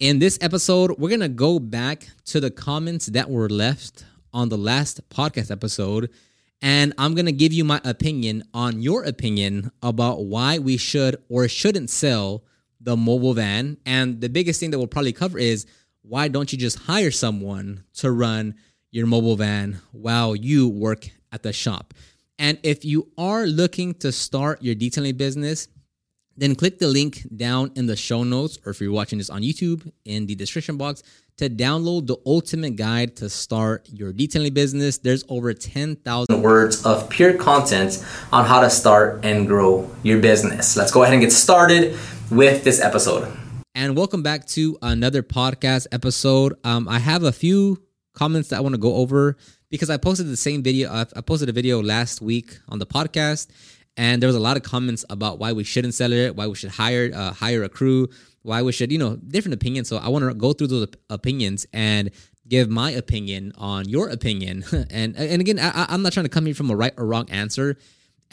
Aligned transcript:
In 0.00 0.18
this 0.18 0.38
episode, 0.40 0.98
we're 0.98 1.08
going 1.08 1.20
to 1.20 1.28
go 1.28 1.60
back 1.60 2.08
to 2.24 2.40
the 2.40 2.50
comments 2.50 3.06
that 3.06 3.30
were 3.30 3.48
left 3.48 4.04
on 4.32 4.48
the 4.48 4.58
last 4.58 5.08
podcast 5.08 5.52
episode. 5.52 6.10
And 6.60 6.92
I'm 6.98 7.14
going 7.14 7.26
to 7.26 7.32
give 7.32 7.52
you 7.52 7.62
my 7.62 7.80
opinion 7.84 8.42
on 8.52 8.82
your 8.82 9.04
opinion 9.04 9.70
about 9.84 10.24
why 10.24 10.58
we 10.58 10.78
should 10.78 11.22
or 11.28 11.46
shouldn't 11.46 11.90
sell 11.90 12.42
the 12.80 12.96
mobile 12.96 13.34
van. 13.34 13.76
And 13.86 14.20
the 14.20 14.28
biggest 14.28 14.58
thing 14.58 14.72
that 14.72 14.78
we'll 14.78 14.88
probably 14.88 15.12
cover 15.12 15.38
is 15.38 15.64
why 16.02 16.26
don't 16.26 16.52
you 16.52 16.58
just 16.58 16.80
hire 16.80 17.12
someone 17.12 17.84
to 17.94 18.10
run 18.10 18.56
your 18.90 19.06
mobile 19.06 19.36
van 19.36 19.78
while 19.92 20.34
you 20.34 20.68
work 20.68 21.08
at 21.30 21.44
the 21.44 21.52
shop? 21.52 21.94
And 22.36 22.58
if 22.64 22.84
you 22.84 23.12
are 23.16 23.46
looking 23.46 23.94
to 24.00 24.10
start 24.10 24.60
your 24.60 24.74
detailing 24.74 25.16
business, 25.16 25.68
then 26.36 26.54
click 26.54 26.78
the 26.78 26.88
link 26.88 27.26
down 27.36 27.70
in 27.76 27.86
the 27.86 27.96
show 27.96 28.24
notes, 28.24 28.58
or 28.66 28.70
if 28.70 28.80
you're 28.80 28.92
watching 28.92 29.18
this 29.18 29.30
on 29.30 29.42
YouTube, 29.42 29.90
in 30.04 30.26
the 30.26 30.34
description 30.34 30.76
box 30.76 31.02
to 31.36 31.50
download 31.50 32.06
the 32.06 32.16
ultimate 32.26 32.76
guide 32.76 33.16
to 33.16 33.28
start 33.28 33.88
your 33.92 34.12
detailing 34.12 34.54
business. 34.54 34.98
There's 34.98 35.24
over 35.28 35.52
10,000 35.52 36.42
words 36.42 36.84
of 36.86 37.08
pure 37.08 37.34
content 37.34 38.04
on 38.32 38.46
how 38.46 38.60
to 38.60 38.70
start 38.70 39.24
and 39.24 39.46
grow 39.46 39.90
your 40.02 40.20
business. 40.20 40.76
Let's 40.76 40.92
go 40.92 41.02
ahead 41.02 41.14
and 41.14 41.22
get 41.22 41.32
started 41.32 41.98
with 42.30 42.62
this 42.62 42.80
episode. 42.80 43.36
And 43.74 43.96
welcome 43.96 44.22
back 44.22 44.46
to 44.48 44.78
another 44.82 45.22
podcast 45.22 45.88
episode. 45.90 46.54
Um, 46.62 46.88
I 46.88 47.00
have 47.00 47.24
a 47.24 47.32
few 47.32 47.82
comments 48.12 48.50
that 48.50 48.58
I 48.58 48.60
want 48.60 48.74
to 48.74 48.80
go 48.80 48.94
over 48.94 49.36
because 49.70 49.90
I 49.90 49.96
posted 49.96 50.28
the 50.28 50.36
same 50.36 50.62
video. 50.62 50.92
I 50.92 51.20
posted 51.20 51.48
a 51.48 51.52
video 51.52 51.82
last 51.82 52.20
week 52.20 52.58
on 52.68 52.78
the 52.78 52.86
podcast 52.86 53.48
and 53.96 54.20
there 54.20 54.28
was 54.28 54.36
a 54.36 54.40
lot 54.40 54.56
of 54.56 54.62
comments 54.62 55.04
about 55.10 55.38
why 55.38 55.52
we 55.52 55.64
shouldn't 55.64 55.94
sell 55.94 56.12
it, 56.12 56.34
why 56.36 56.46
we 56.46 56.54
should 56.54 56.70
hire 56.70 57.10
uh, 57.14 57.32
hire 57.32 57.62
a 57.62 57.68
crew, 57.68 58.08
why 58.42 58.62
we 58.62 58.72
should, 58.72 58.90
you 58.90 58.98
know, 58.98 59.16
different 59.16 59.54
opinions. 59.54 59.88
So 59.88 59.96
I 59.98 60.08
want 60.08 60.24
to 60.24 60.34
go 60.34 60.52
through 60.52 60.68
those 60.68 60.88
opinions 61.10 61.66
and 61.72 62.10
give 62.48 62.68
my 62.68 62.90
opinion 62.90 63.52
on 63.56 63.88
your 63.88 64.08
opinion. 64.08 64.64
and 64.90 65.16
and 65.16 65.40
again, 65.40 65.58
I, 65.58 65.86
I'm 65.88 66.02
not 66.02 66.12
trying 66.12 66.24
to 66.24 66.30
come 66.30 66.46
here 66.46 66.54
from 66.54 66.70
a 66.70 66.76
right 66.76 66.92
or 66.96 67.06
wrong 67.06 67.30
answer 67.30 67.76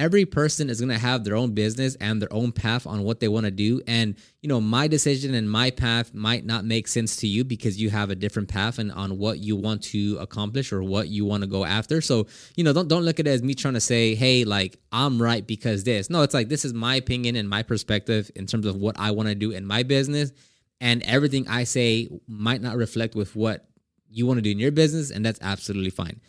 every 0.01 0.25
person 0.25 0.67
is 0.67 0.81
going 0.81 0.89
to 0.89 0.97
have 0.97 1.23
their 1.23 1.35
own 1.35 1.53
business 1.53 1.95
and 2.01 2.19
their 2.19 2.33
own 2.33 2.51
path 2.51 2.87
on 2.87 3.03
what 3.03 3.19
they 3.19 3.27
want 3.27 3.45
to 3.45 3.51
do. 3.51 3.79
And 3.85 4.15
you 4.41 4.49
know 4.49 4.59
my 4.59 4.87
decision 4.87 5.35
and 5.35 5.49
my 5.49 5.69
path 5.69 6.11
might 6.11 6.43
not 6.43 6.65
make 6.65 6.87
sense 6.87 7.17
to 7.17 7.27
you 7.27 7.43
because 7.43 7.79
you 7.79 7.91
have 7.91 8.09
a 8.09 8.15
different 8.15 8.49
path 8.49 8.79
and 8.79 8.91
on 8.91 9.19
what 9.19 9.37
you 9.37 9.55
want 9.55 9.83
to 9.83 10.17
accomplish 10.19 10.73
or 10.73 10.81
what 10.81 11.09
you 11.09 11.23
want 11.23 11.43
to 11.43 11.47
go 11.47 11.63
after. 11.63 12.01
So 12.01 12.25
you 12.55 12.63
know 12.63 12.73
don't 12.73 12.87
don't 12.87 13.03
look 13.03 13.19
at 13.19 13.27
it 13.27 13.29
as 13.29 13.43
me 13.43 13.53
trying 13.53 13.75
to 13.75 13.79
say 13.79 14.15
hey 14.15 14.43
like 14.43 14.77
I'm 14.91 15.21
right 15.21 15.45
because 15.45 15.83
this. 15.83 16.09
No 16.09 16.23
it's 16.23 16.33
like 16.33 16.49
this 16.49 16.65
is 16.65 16.73
my 16.73 16.95
opinion 16.95 17.35
and 17.35 17.47
my 17.47 17.61
perspective 17.61 18.31
in 18.35 18.47
terms 18.47 18.65
of 18.65 18.75
what 18.77 18.99
I 18.99 19.11
want 19.11 19.29
to 19.29 19.35
do 19.35 19.51
in 19.51 19.67
my 19.67 19.83
business. 19.83 20.31
And 20.79 21.03
everything 21.03 21.47
I 21.47 21.65
say 21.65 22.09
might 22.27 22.63
not 22.63 22.75
reflect 22.75 23.13
with 23.13 23.35
what 23.35 23.67
you 24.09 24.25
want 24.25 24.39
to 24.39 24.41
do 24.41 24.49
in 24.49 24.57
your 24.57 24.71
business 24.71 25.11
and 25.11 25.23
that's 25.23 25.39
absolutely 25.43 25.91
fine 25.91 26.19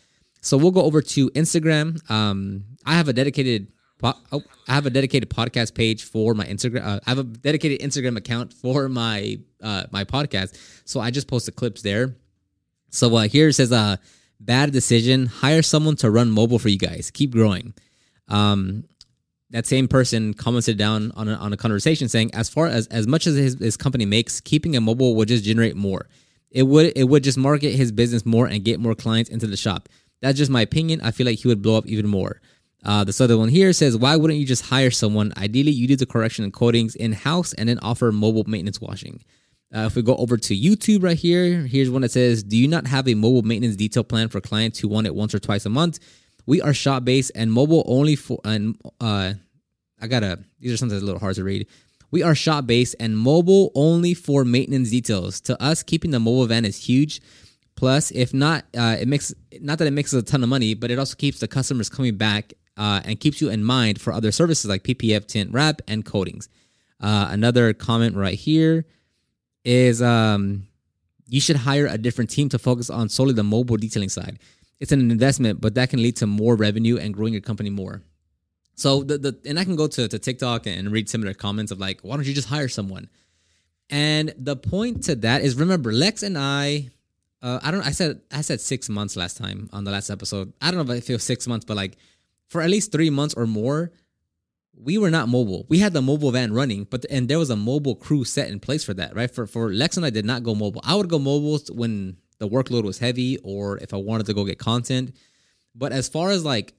so 0.43 0.59
we'll 0.59 0.73
go 0.73 0.83
over 0.83 1.01
to 1.01 1.31
Instagram. 1.31 2.11
Um, 2.11 2.65
I 2.85 2.95
have 2.95 3.09
a 3.09 3.12
dedicated 3.12 3.69
oh, 4.03 4.43
I 4.69 4.75
have 4.75 4.87
a 4.87 4.91
dedicated 4.91 5.31
podcast 5.31 5.75
page 5.75 6.05
for 6.05 6.34
my 6.34 6.45
Instagram. 6.45 6.84
Uh, 6.84 7.01
I 7.07 7.11
have 7.11 7.19
a 7.19 7.23
dedicated 7.23 7.81
Instagram 7.81 8.17
account 8.17 8.53
for 8.53 8.89
my 8.89 9.39
uh, 9.62 9.84
my 9.91 10.05
podcast. 10.05 10.59
So 10.84 11.01
I 11.01 11.11
just 11.11 11.29
post 11.29 11.47
the 11.47 11.53
clips 11.53 11.83
there. 11.83 12.17
So 12.91 13.15
uh, 13.17 13.23
here 13.29 13.49
it 13.49 13.55
says, 13.55 13.73
uh, 13.73 13.97
"Bad 14.41 14.73
decision. 14.73 15.27
Hire 15.27 15.62
someone 15.62 15.97
to 15.97 16.11
run 16.11 16.31
mobile 16.31 16.59
for 16.59 16.69
you 16.69 16.79
guys. 16.79 17.11
Keep 17.11 17.33
growing." 17.33 17.75
Um, 18.29 18.84
that 19.51 19.67
same 19.67 19.87
person 19.87 20.33
commented 20.33 20.79
down 20.79 21.12
on 21.15 21.29
a, 21.29 21.34
on 21.34 21.53
a 21.53 21.56
conversation 21.56 22.09
saying, 22.09 22.34
"As 22.34 22.49
far 22.49 22.67
as 22.67 22.87
as 22.89 23.06
much 23.06 23.27
as 23.27 23.37
his, 23.37 23.59
his 23.59 23.77
company 23.77 24.06
makes, 24.06 24.41
keeping 24.41 24.77
a 24.77 24.81
mobile 24.81 25.15
would 25.17 25.29
just 25.29 25.45
generate 25.45 25.77
more. 25.77 26.09
It 26.51 26.65
would 26.65 26.93
it 26.97 27.05
would 27.05 27.25
just 27.25 27.39
market 27.39 27.71
his 27.71 27.93
business 27.93 28.27
more 28.27 28.47
and 28.47 28.65
get 28.65 28.81
more 28.81 28.95
clients 28.95 29.31
into 29.31 29.47
the 29.47 29.56
shop. 29.56 29.89
That's 30.23 30.39
just 30.39 30.51
my 30.51 30.62
opinion. 30.62 31.03
I 31.03 31.11
feel 31.11 31.27
like 31.27 31.41
he 31.41 31.48
would 31.48 31.61
blow 31.61 31.77
up 31.77 31.87
even 31.87 32.09
more. 32.09 32.41
Uh, 32.84 33.05
this 33.05 33.20
other 33.20 33.37
one 33.37 33.49
here 33.49 33.72
says, 33.72 33.97
why 33.97 34.16
wouldn't 34.16 34.41
you 34.41 34.47
just 34.47 34.65
hire 34.65 34.91
someone? 34.91 35.33
Ideally, 35.37 35.72
you 35.72 35.87
do 35.87 35.97
the 35.97 36.06
correction 36.06 36.44
and 36.44 36.53
coatings 36.53 36.94
in 36.94 37.12
house 37.12 37.53
and 37.53 37.69
then 37.69 37.78
offer 37.81 38.10
mobile 38.10 38.44
maintenance 38.44 38.81
washing. 38.81 39.22
Uh, 39.75 39.81
if 39.81 39.94
we 39.94 40.03
go 40.03 40.16
over 40.16 40.37
to 40.37 40.56
YouTube 40.56 41.03
right 41.03 41.16
here, 41.16 41.60
here's 41.62 41.91
one 41.91 42.03
that 42.03 42.10
says, 42.10 42.43
Do 42.43 42.56
you 42.56 42.69
not 42.69 42.87
have 42.87 43.09
a 43.09 43.15
mobile 43.15 43.43
maintenance 43.43 43.77
detail 43.77 44.05
plan 44.05 44.28
for 44.28 44.41
clients 44.41 44.78
who 44.78 44.88
want 44.88 45.06
it 45.06 45.15
once 45.15 45.34
or 45.34 45.38
twice 45.38 45.65
a 45.65 45.71
month? 45.71 45.99
We 46.44 46.60
are 46.60 46.75
shop 46.75 47.04
based 47.04 47.33
and 47.34 47.53
mobile 47.53 47.84
only 47.87 48.16
for, 48.16 48.41
and 48.44 48.77
uh, 49.00 49.34
I 50.00 50.06
gotta, 50.09 50.41
these 50.60 50.72
are 50.72 50.77
something 50.77 50.99
a 50.99 51.00
little 51.00 51.21
hard 51.21 51.37
to 51.37 51.44
read. 51.44 51.69
We 52.10 52.22
are 52.22 52.34
shop 52.34 52.66
based 52.66 52.97
and 53.00 53.16
mobile 53.16 53.71
only 53.75 54.12
for 54.12 54.44
maintenance 54.44 54.91
details. 54.91 55.41
To 55.43 55.60
us, 55.62 55.83
keeping 55.83 56.10
the 56.10 56.21
mobile 56.21 56.47
van 56.47 56.65
is 56.65 56.84
huge. 56.84 57.22
Plus, 57.82 58.12
if 58.12 58.32
not, 58.32 58.65
uh, 58.78 58.97
it 59.00 59.09
makes 59.09 59.34
not 59.60 59.78
that 59.78 59.88
it 59.88 59.91
makes 59.91 60.12
a 60.12 60.22
ton 60.22 60.41
of 60.44 60.48
money, 60.48 60.72
but 60.72 60.93
it 60.93 61.00
also 61.00 61.16
keeps 61.16 61.41
the 61.41 61.48
customers 61.48 61.88
coming 61.88 62.15
back 62.15 62.53
uh, 62.76 63.00
and 63.04 63.19
keeps 63.19 63.41
you 63.41 63.48
in 63.48 63.65
mind 63.65 64.00
for 64.00 64.12
other 64.12 64.31
services 64.31 64.66
like 64.66 64.84
PPF, 64.84 65.26
tint 65.26 65.53
wrap, 65.53 65.82
and 65.88 66.04
coatings. 66.04 66.48
Uh, 67.00 67.26
another 67.32 67.72
comment 67.72 68.15
right 68.15 68.38
here 68.38 68.84
is 69.65 70.00
um, 70.00 70.69
you 71.26 71.41
should 71.41 71.56
hire 71.56 71.88
a 71.88 71.98
different 71.98 72.31
team 72.31 72.48
to 72.50 72.56
focus 72.56 72.88
on 72.88 73.09
solely 73.09 73.32
the 73.32 73.42
mobile 73.42 73.76
detailing 73.76 74.10
side. 74.10 74.38
It's 74.78 74.92
an 74.92 75.10
investment, 75.10 75.60
but 75.60 75.75
that 75.75 75.91
can 75.91 76.00
lead 76.00 76.15
to 76.19 76.28
more 76.28 76.54
revenue 76.54 76.98
and 76.98 77.12
growing 77.12 77.32
your 77.32 77.42
company 77.42 77.71
more. 77.71 78.00
So 78.76 79.03
the, 79.03 79.19
the 79.19 79.38
and 79.44 79.59
I 79.59 79.65
can 79.65 79.75
go 79.75 79.88
to, 79.88 80.06
to 80.06 80.19
TikTok 80.21 80.69
and 80.69 80.92
read 80.92 81.10
similar 81.10 81.34
comments 81.34 81.72
of 81.72 81.81
like, 81.81 82.03
why 82.03 82.15
don't 82.15 82.28
you 82.28 82.32
just 82.32 82.48
hire 82.48 82.69
someone? 82.69 83.10
And 83.91 84.32
the 84.38 84.54
point 84.54 85.03
to 85.06 85.16
that 85.16 85.42
is 85.42 85.56
remember, 85.56 85.92
Lex 85.92 86.22
and 86.22 86.38
I 86.38 86.92
uh, 87.42 87.58
I 87.62 87.70
don't. 87.70 87.82
I 87.82 87.91
said 87.91 88.20
I 88.30 88.41
said 88.41 88.60
six 88.60 88.88
months 88.88 89.16
last 89.16 89.36
time 89.36 89.69
on 89.72 89.84
the 89.84 89.91
last 89.91 90.10
episode. 90.10 90.53
I 90.62 90.70
don't 90.70 90.86
know 90.86 90.94
if 90.94 91.10
it 91.10 91.12
was 91.12 91.25
six 91.25 91.47
months, 91.48 91.64
but 91.64 91.76
like 91.76 91.97
for 92.48 92.62
at 92.62 92.70
least 92.70 92.92
three 92.92 93.10
months 93.10 93.34
or 93.34 93.47
more, 93.47 93.91
we 94.75 94.97
were 94.97 95.10
not 95.10 95.28
mobile. 95.28 95.66
We 95.69 95.80
had 95.80 95.92
the 95.92 96.03
mobile 96.03 96.30
van 96.30 96.53
running, 96.53 96.84
but 96.84 97.04
and 97.10 97.28
there 97.28 97.38
was 97.38 97.50
a 97.50 97.56
mobile 97.56 97.97
crew 97.97 98.25
set 98.25 98.48
in 98.48 98.60
place 98.60 98.84
for 98.84 98.94
that, 98.94 99.16
right? 99.16 99.30
For 99.30 99.47
for 99.47 99.72
Lex 99.72 99.97
and 99.97 100.06
I 100.06 100.10
did 100.10 100.25
not 100.25 100.44
go 100.44 100.54
mobile. 100.54 100.80
I 100.84 100.94
would 100.94 101.08
go 101.08 101.19
mobile 101.19 101.58
when 101.72 102.16
the 102.38 102.48
workload 102.48 102.84
was 102.84 102.98
heavy 102.98 103.38
or 103.38 103.78
if 103.78 103.92
I 103.92 103.97
wanted 103.97 104.26
to 104.26 104.34
go 104.34 104.44
get 104.44 104.59
content. 104.59 105.16
But 105.74 105.92
as 105.92 106.09
far 106.09 106.30
as 106.30 106.44
like 106.44 106.74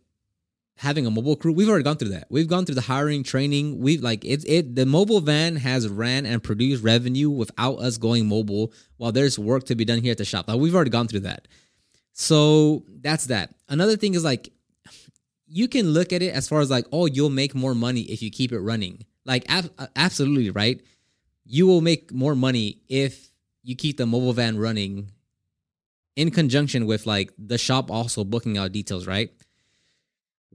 having 0.77 1.05
a 1.05 1.11
mobile 1.11 1.35
crew, 1.35 1.53
we've 1.53 1.69
already 1.69 1.83
gone 1.83 1.97
through 1.97 2.09
that. 2.09 2.27
We've 2.29 2.47
gone 2.47 2.65
through 2.65 2.75
the 2.75 2.81
hiring, 2.81 3.23
training. 3.23 3.79
We've 3.79 4.01
like 4.01 4.25
it's 4.25 4.43
it 4.45 4.75
the 4.75 4.85
mobile 4.85 5.21
van 5.21 5.55
has 5.57 5.87
ran 5.87 6.25
and 6.25 6.43
produced 6.43 6.83
revenue 6.83 7.29
without 7.29 7.75
us 7.75 7.97
going 7.97 8.27
mobile 8.27 8.73
while 8.97 9.11
there's 9.11 9.37
work 9.37 9.65
to 9.65 9.75
be 9.75 9.85
done 9.85 10.01
here 10.01 10.11
at 10.11 10.17
the 10.17 10.25
shop. 10.25 10.47
Like 10.47 10.59
we've 10.59 10.75
already 10.75 10.89
gone 10.89 11.07
through 11.07 11.21
that. 11.21 11.47
So 12.13 12.85
that's 13.01 13.27
that. 13.27 13.53
Another 13.69 13.97
thing 13.97 14.13
is 14.13 14.23
like 14.23 14.51
you 15.47 15.67
can 15.67 15.89
look 15.89 16.11
at 16.11 16.21
it 16.21 16.33
as 16.33 16.47
far 16.47 16.61
as 16.61 16.69
like, 16.69 16.85
oh, 16.91 17.05
you'll 17.05 17.29
make 17.29 17.53
more 17.53 17.75
money 17.75 18.01
if 18.01 18.21
you 18.21 18.31
keep 18.31 18.51
it 18.51 18.59
running. 18.59 19.05
Like 19.25 19.45
ab- 19.49 19.71
uh, 19.77 19.87
absolutely 19.95 20.49
right. 20.49 20.81
You 21.45 21.67
will 21.67 21.81
make 21.81 22.11
more 22.11 22.35
money 22.35 22.81
if 22.89 23.31
you 23.61 23.75
keep 23.75 23.97
the 23.97 24.05
mobile 24.05 24.33
van 24.33 24.57
running 24.57 25.11
in 26.15 26.31
conjunction 26.31 26.85
with 26.85 27.05
like 27.05 27.31
the 27.37 27.57
shop 27.57 27.91
also 27.91 28.23
booking 28.23 28.57
out 28.57 28.71
details, 28.71 29.07
right? 29.07 29.31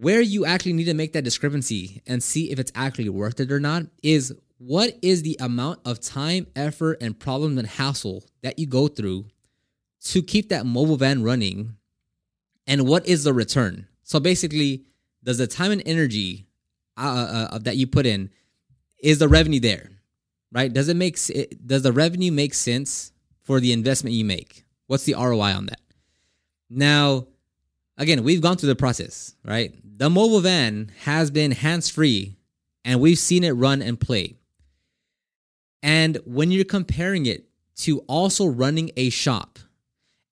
Where 0.00 0.20
you 0.20 0.46
actually 0.46 0.74
need 0.74 0.84
to 0.84 0.94
make 0.94 1.12
that 1.14 1.24
discrepancy 1.24 2.02
and 2.06 2.22
see 2.22 2.52
if 2.52 2.60
it's 2.60 2.70
actually 2.74 3.08
worth 3.08 3.40
it 3.40 3.50
or 3.50 3.58
not 3.58 3.82
is 4.00 4.32
what 4.58 4.96
is 5.02 5.22
the 5.22 5.36
amount 5.40 5.80
of 5.84 5.98
time, 5.98 6.46
effort, 6.54 6.98
and 7.00 7.18
problem 7.18 7.58
and 7.58 7.66
hassle 7.66 8.24
that 8.42 8.60
you 8.60 8.66
go 8.66 8.86
through 8.86 9.26
to 10.04 10.22
keep 10.22 10.50
that 10.50 10.66
mobile 10.66 10.96
van 10.96 11.24
running, 11.24 11.74
and 12.66 12.86
what 12.86 13.06
is 13.08 13.24
the 13.24 13.32
return? 13.32 13.88
So 14.04 14.20
basically, 14.20 14.84
does 15.24 15.38
the 15.38 15.48
time 15.48 15.72
and 15.72 15.82
energy 15.84 16.46
uh, 16.96 17.48
uh, 17.50 17.54
uh 17.54 17.58
that 17.58 17.76
you 17.76 17.86
put 17.86 18.06
in 18.06 18.30
is 19.02 19.18
the 19.18 19.28
revenue 19.28 19.60
there, 19.60 19.90
right? 20.52 20.72
Does 20.72 20.88
it 20.88 20.96
make 20.96 21.18
does 21.66 21.82
the 21.82 21.92
revenue 21.92 22.30
make 22.30 22.54
sense 22.54 23.12
for 23.42 23.58
the 23.58 23.72
investment 23.72 24.14
you 24.14 24.24
make? 24.24 24.64
What's 24.86 25.04
the 25.04 25.14
ROI 25.14 25.54
on 25.54 25.66
that? 25.66 25.80
Now, 26.70 27.26
again, 27.98 28.22
we've 28.22 28.40
gone 28.40 28.56
through 28.56 28.68
the 28.68 28.76
process, 28.76 29.34
right? 29.44 29.74
The 29.98 30.08
mobile 30.08 30.40
van 30.40 30.90
has 31.02 31.30
been 31.30 31.50
hands 31.50 31.90
free 31.90 32.36
and 32.84 33.00
we've 33.00 33.18
seen 33.18 33.44
it 33.44 33.50
run 33.50 33.82
and 33.82 34.00
play. 34.00 34.36
And 35.82 36.18
when 36.24 36.50
you're 36.50 36.64
comparing 36.64 37.26
it 37.26 37.44
to 37.78 37.98
also 38.00 38.46
running 38.46 38.90
a 38.96 39.10
shop, 39.10 39.58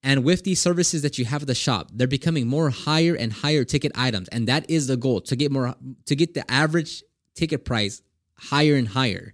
and 0.03 0.23
with 0.23 0.43
these 0.43 0.61
services 0.61 1.01
that 1.01 1.17
you 1.17 1.25
have 1.25 1.41
at 1.41 1.47
the 1.47 1.55
shop, 1.55 1.89
they're 1.93 2.07
becoming 2.07 2.47
more 2.47 2.69
higher 2.69 3.15
and 3.15 3.31
higher 3.31 3.63
ticket 3.63 3.91
items. 3.95 4.29
And 4.29 4.47
that 4.47 4.69
is 4.69 4.87
the 4.87 4.95
goal 4.95 5.21
to 5.21 5.35
get 5.35 5.51
more, 5.51 5.75
to 6.05 6.15
get 6.15 6.33
the 6.33 6.49
average 6.49 7.03
ticket 7.35 7.65
price 7.65 8.01
higher 8.35 8.75
and 8.75 8.87
higher. 8.87 9.33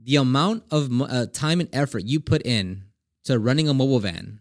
The 0.00 0.16
amount 0.16 0.64
of 0.70 0.90
uh, 1.00 1.26
time 1.26 1.60
and 1.60 1.68
effort 1.72 2.04
you 2.04 2.18
put 2.18 2.42
in 2.46 2.84
to 3.24 3.38
running 3.38 3.68
a 3.68 3.74
mobile 3.74 4.00
van 4.00 4.40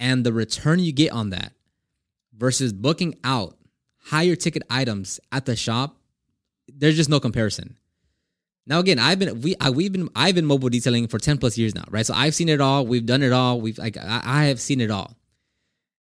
and 0.00 0.24
the 0.24 0.32
return 0.32 0.78
you 0.80 0.92
get 0.92 1.12
on 1.12 1.30
that 1.30 1.52
versus 2.38 2.72
booking 2.72 3.16
out 3.24 3.56
higher 4.04 4.36
ticket 4.36 4.62
items 4.70 5.20
at 5.30 5.44
the 5.44 5.56
shop, 5.56 5.96
there's 6.68 6.96
just 6.96 7.10
no 7.10 7.20
comparison. 7.20 7.76
Now 8.66 8.80
again, 8.80 8.98
I've 8.98 9.18
been 9.18 9.40
we 9.40 9.56
I, 9.60 9.70
we've 9.70 9.92
been 9.92 10.08
I've 10.14 10.34
been 10.34 10.44
mobile 10.46 10.68
detailing 10.68 11.08
for 11.08 11.18
10 11.18 11.38
plus 11.38 11.56
years 11.58 11.74
now, 11.74 11.84
right? 11.90 12.04
So 12.06 12.14
I've 12.14 12.34
seen 12.34 12.48
it 12.48 12.60
all, 12.60 12.86
we've 12.86 13.06
done 13.06 13.22
it 13.22 13.32
all, 13.32 13.60
we've 13.60 13.78
like 13.78 13.96
I, 13.96 14.20
I 14.24 14.44
have 14.44 14.60
seen 14.60 14.80
it 14.80 14.90
all. 14.90 15.16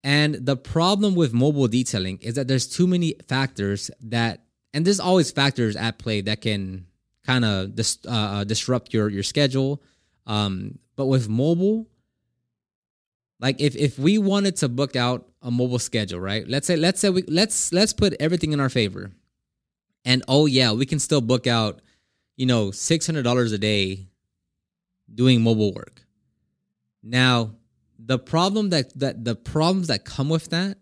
And 0.02 0.34
the 0.34 0.56
problem 0.56 1.14
with 1.14 1.32
mobile 1.32 1.69
detailing 1.69 2.19
is 2.23 2.34
that 2.34 2.49
there's 2.49 2.66
too 2.66 2.87
many 2.87 3.14
factors 3.28 3.90
that 4.02 4.43
and 4.75 4.84
there's 4.84 5.00
always 5.00 5.31
factors 5.31 5.76
at 5.76 5.99
play 5.99 6.20
that 6.23 6.40
can 6.40 6.87
kind 7.25 7.44
of 7.44 7.75
dis, 7.75 7.99
uh, 8.06 8.11
uh, 8.11 8.44
disrupt 8.44 8.93
your 8.93 9.08
your 9.08 9.23
schedule. 9.23 9.82
Um, 10.26 10.78
but 10.96 11.06
with 11.06 11.28
mobile, 11.28 11.87
like 13.40 13.60
if 13.60 13.75
if 13.75 13.98
we 13.98 14.19
wanted 14.19 14.56
to 14.56 14.69
book 14.69 14.94
out 14.94 15.26
a 15.42 15.50
mobile 15.50 15.78
schedule, 15.78 16.20
right? 16.20 16.46
Let's 16.46 16.66
say 16.66 16.76
let's 16.76 17.00
say 17.00 17.10
we 17.10 17.22
let's 17.22 17.72
let's 17.72 17.92
put 17.92 18.14
everything 18.20 18.52
in 18.52 18.60
our 18.60 18.69
favor. 18.69 19.10
And 20.04 20.22
oh 20.28 20.46
yeah, 20.46 20.72
we 20.72 20.87
can 20.87 20.98
still 20.98 21.20
book 21.20 21.46
out, 21.46 21.81
you 22.37 22.46
know, 22.46 22.69
$600 22.69 23.54
a 23.54 23.58
day 23.58 24.08
doing 25.12 25.42
mobile 25.42 25.72
work. 25.75 26.02
Now, 27.02 27.52
the 27.98 28.19
problem 28.19 28.70
that 28.70 28.98
that 28.98 29.25
the 29.25 29.34
problems 29.34 29.88
that 29.88 30.04
come 30.04 30.28
with 30.28 30.50
that 30.50 30.78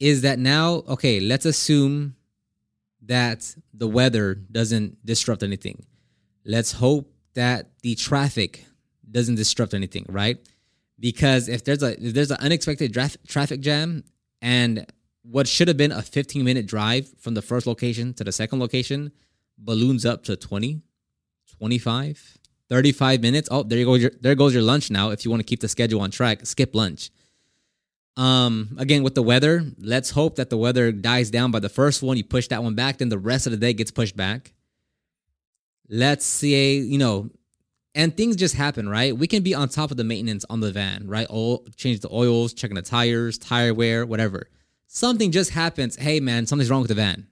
is 0.00 0.22
that 0.22 0.38
now, 0.38 0.82
okay, 0.88 1.20
let's 1.20 1.44
assume 1.44 2.16
that 3.02 3.54
the 3.72 3.86
weather 3.86 4.34
doesn't 4.34 5.04
disrupt 5.04 5.42
anything. 5.42 5.84
Let's 6.44 6.72
hope 6.72 7.12
that 7.34 7.70
the 7.82 7.94
traffic 7.94 8.64
doesn't 9.08 9.34
disrupt 9.34 9.74
anything, 9.74 10.06
right? 10.08 10.38
Because 11.00 11.48
if 11.48 11.64
there's 11.64 11.82
a 11.82 11.92
if 12.06 12.14
there's 12.14 12.30
an 12.30 12.36
unexpected 12.40 12.94
traffic 13.26 13.60
jam 13.60 14.04
and 14.42 14.86
what 15.22 15.48
should 15.48 15.68
have 15.68 15.76
been 15.76 15.92
a 15.92 16.02
15 16.02 16.44
minute 16.44 16.66
drive 16.66 17.08
from 17.18 17.34
the 17.34 17.42
first 17.42 17.66
location 17.66 18.14
to 18.14 18.24
the 18.24 18.32
second 18.32 18.60
location 18.60 19.12
balloons 19.58 20.04
up 20.04 20.24
to 20.24 20.36
20 20.36 20.82
25 21.58 22.38
35 22.68 23.20
minutes. 23.20 23.48
Oh 23.50 23.62
there 23.64 23.78
you 23.78 23.84
go 23.84 23.94
your, 23.94 24.12
there 24.20 24.34
goes 24.34 24.54
your 24.54 24.62
lunch 24.62 24.90
now 24.90 25.10
if 25.10 25.24
you 25.24 25.30
want 25.30 25.40
to 25.40 25.44
keep 25.44 25.60
the 25.60 25.68
schedule 25.68 26.00
on 26.00 26.10
track. 26.10 26.46
Skip 26.46 26.74
lunch. 26.74 27.10
Um 28.16 28.76
again 28.78 29.02
with 29.02 29.14
the 29.14 29.22
weather 29.22 29.64
let's 29.78 30.10
hope 30.10 30.36
that 30.36 30.50
the 30.50 30.56
weather 30.56 30.92
dies 30.92 31.30
down 31.30 31.50
by 31.50 31.60
the 31.60 31.68
first 31.68 32.02
one. 32.02 32.16
You 32.16 32.24
push 32.24 32.48
that 32.48 32.62
one 32.62 32.74
back 32.74 32.98
then 32.98 33.08
the 33.08 33.18
rest 33.18 33.46
of 33.46 33.52
the 33.52 33.58
day 33.58 33.72
gets 33.72 33.90
pushed 33.90 34.16
back. 34.16 34.52
Let's 35.88 36.26
say 36.26 36.74
you 36.74 36.98
know 36.98 37.30
and 37.94 38.16
things 38.16 38.36
just 38.36 38.54
happen, 38.54 38.88
right? 38.88 39.16
We 39.16 39.26
can 39.26 39.42
be 39.42 39.54
on 39.54 39.68
top 39.68 39.90
of 39.90 39.96
the 39.96 40.04
maintenance 40.04 40.44
on 40.48 40.60
the 40.60 40.70
van, 40.70 41.06
right? 41.08 41.26
Oil, 41.30 41.64
change 41.76 42.00
the 42.00 42.08
oils, 42.12 42.52
checking 42.52 42.76
the 42.76 42.82
tires, 42.82 43.38
tire 43.38 43.74
wear, 43.74 44.06
whatever. 44.06 44.48
Something 44.86 45.32
just 45.32 45.50
happens. 45.50 45.96
Hey, 45.96 46.20
man, 46.20 46.46
something's 46.46 46.70
wrong 46.70 46.82
with 46.82 46.88
the 46.88 46.94
van, 46.94 47.26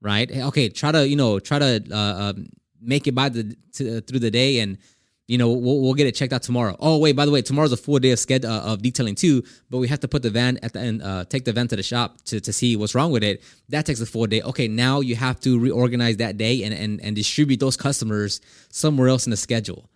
right? 0.00 0.30
Okay, 0.30 0.68
try 0.68 0.92
to 0.92 1.06
you 1.06 1.16
know 1.16 1.38
try 1.38 1.58
to 1.58 1.84
uh, 1.90 1.96
um, 1.96 2.46
make 2.80 3.06
it 3.06 3.14
by 3.14 3.28
the 3.28 3.56
to, 3.74 3.98
uh, 3.98 4.00
through 4.00 4.20
the 4.20 4.30
day, 4.30 4.60
and 4.60 4.78
you 5.26 5.38
know 5.38 5.50
we'll, 5.50 5.80
we'll 5.80 5.94
get 5.94 6.06
it 6.06 6.14
checked 6.14 6.32
out 6.32 6.42
tomorrow. 6.42 6.76
Oh 6.78 6.98
wait, 6.98 7.16
by 7.16 7.24
the 7.24 7.30
way, 7.30 7.42
tomorrow's 7.42 7.72
a 7.72 7.76
full 7.76 7.98
day 7.98 8.10
of 8.10 8.18
schedule 8.18 8.50
uh, 8.50 8.60
of 8.60 8.82
detailing 8.82 9.14
too, 9.14 9.42
but 9.70 9.78
we 9.78 9.88
have 9.88 10.00
to 10.00 10.08
put 10.08 10.22
the 10.22 10.30
van 10.30 10.58
at 10.62 10.72
the 10.72 10.80
end, 10.80 11.02
uh, 11.02 11.24
take 11.24 11.44
the 11.44 11.52
van 11.52 11.68
to 11.68 11.76
the 11.76 11.82
shop 11.82 12.20
to, 12.26 12.40
to 12.40 12.52
see 12.52 12.76
what's 12.76 12.94
wrong 12.94 13.12
with 13.12 13.22
it. 13.22 13.42
That 13.68 13.86
takes 13.86 14.00
a 14.00 14.06
full 14.06 14.26
day. 14.26 14.42
Okay, 14.42 14.68
now 14.68 15.00
you 15.00 15.16
have 15.16 15.40
to 15.40 15.58
reorganize 15.58 16.18
that 16.18 16.36
day 16.36 16.64
and 16.64 16.74
and 16.74 17.00
and 17.02 17.16
distribute 17.16 17.60
those 17.60 17.76
customers 17.76 18.40
somewhere 18.70 19.08
else 19.08 19.26
in 19.26 19.30
the 19.30 19.36
schedule. 19.36 19.89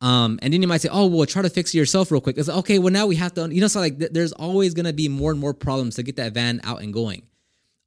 Um, 0.00 0.38
and 0.40 0.52
then 0.52 0.62
you 0.62 0.68
might 0.68 0.80
say, 0.80 0.88
"Oh, 0.90 1.06
well, 1.06 1.26
try 1.26 1.42
to 1.42 1.50
fix 1.50 1.74
it 1.74 1.78
yourself 1.78 2.10
real 2.10 2.20
quick." 2.20 2.38
It's 2.38 2.48
like, 2.48 2.58
okay. 2.58 2.78
Well, 2.78 2.92
now 2.92 3.06
we 3.06 3.16
have 3.16 3.34
to, 3.34 3.52
you 3.52 3.60
know, 3.60 3.68
so 3.68 3.80
like 3.80 3.98
th- 3.98 4.12
there's 4.12 4.32
always 4.32 4.72
gonna 4.72 4.92
be 4.92 5.08
more 5.08 5.30
and 5.30 5.40
more 5.40 5.52
problems 5.52 5.96
to 5.96 6.02
get 6.02 6.16
that 6.16 6.32
van 6.32 6.60
out 6.64 6.82
and 6.82 6.92
going. 6.92 7.22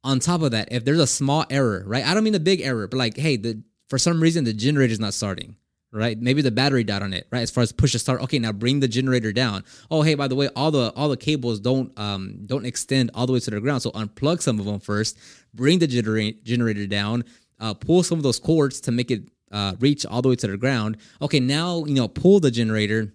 On 0.04 0.20
top 0.20 0.42
of 0.42 0.52
that, 0.52 0.68
if 0.70 0.84
there's 0.84 1.00
a 1.00 1.06
small 1.06 1.44
error, 1.50 1.82
right? 1.86 2.04
I 2.04 2.14
don't 2.14 2.24
mean 2.24 2.34
a 2.34 2.40
big 2.40 2.60
error, 2.60 2.86
but 2.86 2.98
like, 2.98 3.16
hey, 3.16 3.36
the 3.36 3.62
for 3.88 3.98
some 3.98 4.20
reason 4.20 4.44
the 4.44 4.52
generator's 4.52 5.00
not 5.00 5.14
starting, 5.14 5.56
right? 5.92 6.18
Maybe 6.20 6.42
the 6.42 6.50
battery 6.50 6.84
died 6.84 7.02
on 7.02 7.12
it, 7.12 7.26
right? 7.32 7.40
As 7.40 7.50
far 7.50 7.62
as 7.62 7.72
push 7.72 7.92
to 7.92 7.98
start, 7.98 8.20
okay, 8.22 8.38
now 8.38 8.52
bring 8.52 8.80
the 8.80 8.88
generator 8.88 9.32
down. 9.32 9.64
Oh, 9.90 10.02
hey, 10.02 10.14
by 10.14 10.28
the 10.28 10.34
way, 10.34 10.48
all 10.54 10.70
the 10.70 10.92
all 10.94 11.08
the 11.08 11.16
cables 11.16 11.58
don't 11.58 11.98
um 11.98 12.40
don't 12.46 12.64
extend 12.66 13.10
all 13.14 13.26
the 13.26 13.32
way 13.32 13.40
to 13.40 13.50
the 13.50 13.60
ground, 13.60 13.82
so 13.82 13.90
unplug 13.92 14.40
some 14.40 14.60
of 14.60 14.66
them 14.66 14.78
first. 14.78 15.18
Bring 15.52 15.80
the 15.80 15.86
generator 15.88 16.38
generator 16.44 16.86
down. 16.86 17.24
Uh, 17.58 17.74
pull 17.74 18.02
some 18.02 18.18
of 18.18 18.24
those 18.24 18.38
cords 18.38 18.80
to 18.82 18.92
make 18.92 19.10
it 19.10 19.22
uh, 19.54 19.74
reach 19.80 20.04
all 20.04 20.20
the 20.20 20.28
way 20.28 20.36
to 20.36 20.46
the 20.46 20.56
ground. 20.58 20.98
Okay, 21.22 21.40
now 21.40 21.84
you 21.84 21.94
know 21.94 22.08
pull 22.08 22.40
the 22.40 22.50
generator 22.50 23.14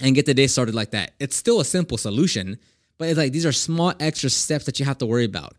and 0.00 0.14
get 0.14 0.26
the 0.26 0.34
day 0.34 0.46
started 0.46 0.74
like 0.74 0.90
that. 0.90 1.12
It's 1.20 1.36
still 1.36 1.60
a 1.60 1.64
simple 1.64 1.98
solution, 1.98 2.58
but 2.98 3.08
it's 3.08 3.18
like 3.18 3.32
these 3.32 3.46
are 3.46 3.52
small 3.52 3.94
extra 4.00 4.30
steps 4.30 4.64
that 4.64 4.80
you 4.80 4.86
have 4.86 4.98
to 4.98 5.06
worry 5.06 5.24
about. 5.24 5.54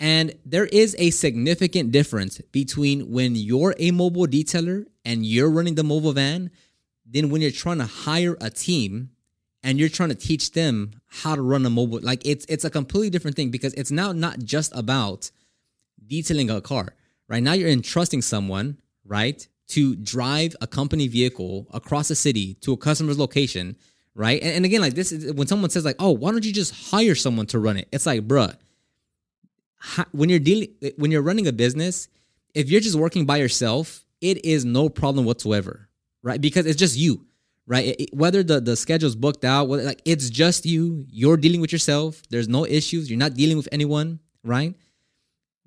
And 0.00 0.34
there 0.44 0.66
is 0.66 0.96
a 0.98 1.10
significant 1.10 1.92
difference 1.92 2.40
between 2.52 3.10
when 3.10 3.36
you're 3.36 3.74
a 3.78 3.92
mobile 3.92 4.26
detailer 4.26 4.86
and 5.04 5.24
you're 5.24 5.50
running 5.50 5.76
the 5.76 5.84
mobile 5.84 6.12
van, 6.12 6.50
than 7.08 7.30
when 7.30 7.40
you're 7.40 7.50
trying 7.50 7.78
to 7.78 7.86
hire 7.86 8.36
a 8.40 8.50
team 8.50 9.10
and 9.62 9.78
you're 9.78 9.88
trying 9.88 10.08
to 10.08 10.14
teach 10.14 10.52
them 10.52 10.92
how 11.06 11.36
to 11.36 11.42
run 11.42 11.64
a 11.64 11.70
mobile. 11.70 12.00
Like 12.02 12.26
it's 12.26 12.44
it's 12.48 12.64
a 12.64 12.70
completely 12.70 13.10
different 13.10 13.36
thing 13.36 13.50
because 13.50 13.72
it's 13.74 13.90
now 13.90 14.12
not 14.12 14.40
just 14.40 14.74
about 14.74 15.30
detailing 16.04 16.50
a 16.50 16.60
car. 16.60 16.94
Right 17.28 17.42
now, 17.42 17.52
you're 17.54 17.70
entrusting 17.70 18.20
someone 18.20 18.78
right? 19.06 19.46
To 19.68 19.96
drive 19.96 20.54
a 20.60 20.66
company 20.66 21.08
vehicle 21.08 21.66
across 21.72 22.10
a 22.10 22.14
city 22.16 22.54
to 22.60 22.72
a 22.72 22.76
customer's 22.76 23.18
location, 23.18 23.76
right? 24.14 24.40
And, 24.42 24.52
and 24.52 24.64
again, 24.64 24.80
like 24.80 24.94
this 24.94 25.12
is 25.12 25.32
when 25.32 25.46
someone 25.46 25.70
says 25.70 25.84
like, 25.84 25.96
"Oh, 25.98 26.10
why 26.10 26.30
don't 26.32 26.44
you 26.44 26.52
just 26.52 26.90
hire 26.90 27.14
someone 27.14 27.46
to 27.46 27.58
run 27.58 27.76
it?" 27.76 27.88
It's 27.92 28.06
like, 28.06 28.26
bruh, 28.26 28.56
when 30.12 30.28
you're 30.28 30.38
dealing 30.38 30.68
when 30.96 31.10
you're 31.10 31.22
running 31.22 31.46
a 31.46 31.52
business, 31.52 32.08
if 32.54 32.70
you're 32.70 32.80
just 32.80 32.96
working 32.96 33.26
by 33.26 33.38
yourself, 33.38 34.04
it 34.20 34.44
is 34.44 34.64
no 34.64 34.88
problem 34.88 35.26
whatsoever, 35.26 35.88
right? 36.22 36.40
Because 36.40 36.66
it's 36.66 36.78
just 36.78 36.96
you, 36.96 37.26
right? 37.66 37.96
It, 37.98 38.14
whether 38.14 38.42
the 38.42 38.60
the 38.60 38.76
schedule's 38.76 39.16
booked 39.16 39.44
out, 39.44 39.68
whether, 39.68 39.82
like 39.82 40.02
it's 40.04 40.30
just 40.30 40.66
you. 40.66 41.04
You're 41.10 41.36
dealing 41.36 41.60
with 41.60 41.72
yourself. 41.72 42.22
There's 42.30 42.48
no 42.48 42.64
issues. 42.66 43.10
You're 43.10 43.18
not 43.18 43.34
dealing 43.34 43.56
with 43.56 43.68
anyone, 43.72 44.20
right? 44.42 44.74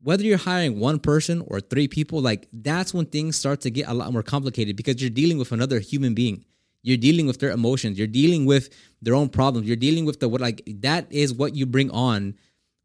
Whether 0.01 0.23
you're 0.23 0.37
hiring 0.37 0.79
one 0.79 0.99
person 0.99 1.43
or 1.47 1.59
three 1.59 1.87
people, 1.87 2.21
like 2.21 2.47
that's 2.53 2.93
when 2.93 3.05
things 3.05 3.35
start 3.35 3.61
to 3.61 3.71
get 3.71 3.87
a 3.87 3.93
lot 3.93 4.13
more 4.13 4.23
complicated 4.23 4.75
because 4.75 5.01
you're 5.01 5.09
dealing 5.09 5.37
with 5.37 5.51
another 5.51 5.79
human 5.79 6.13
being. 6.13 6.45
You're 6.83 6.97
dealing 6.97 7.27
with 7.27 7.39
their 7.39 7.51
emotions. 7.51 7.97
You're 7.97 8.07
dealing 8.07 8.45
with 8.45 8.69
their 9.01 9.15
own 9.15 9.29
problems. 9.29 9.67
You're 9.67 9.75
dealing 9.75 10.05
with 10.05 10.19
the 10.19 10.29
what 10.29 10.39
like 10.39 10.61
that 10.81 11.11
is 11.11 11.33
what 11.33 11.55
you 11.55 11.65
bring 11.65 11.91
on 11.91 12.35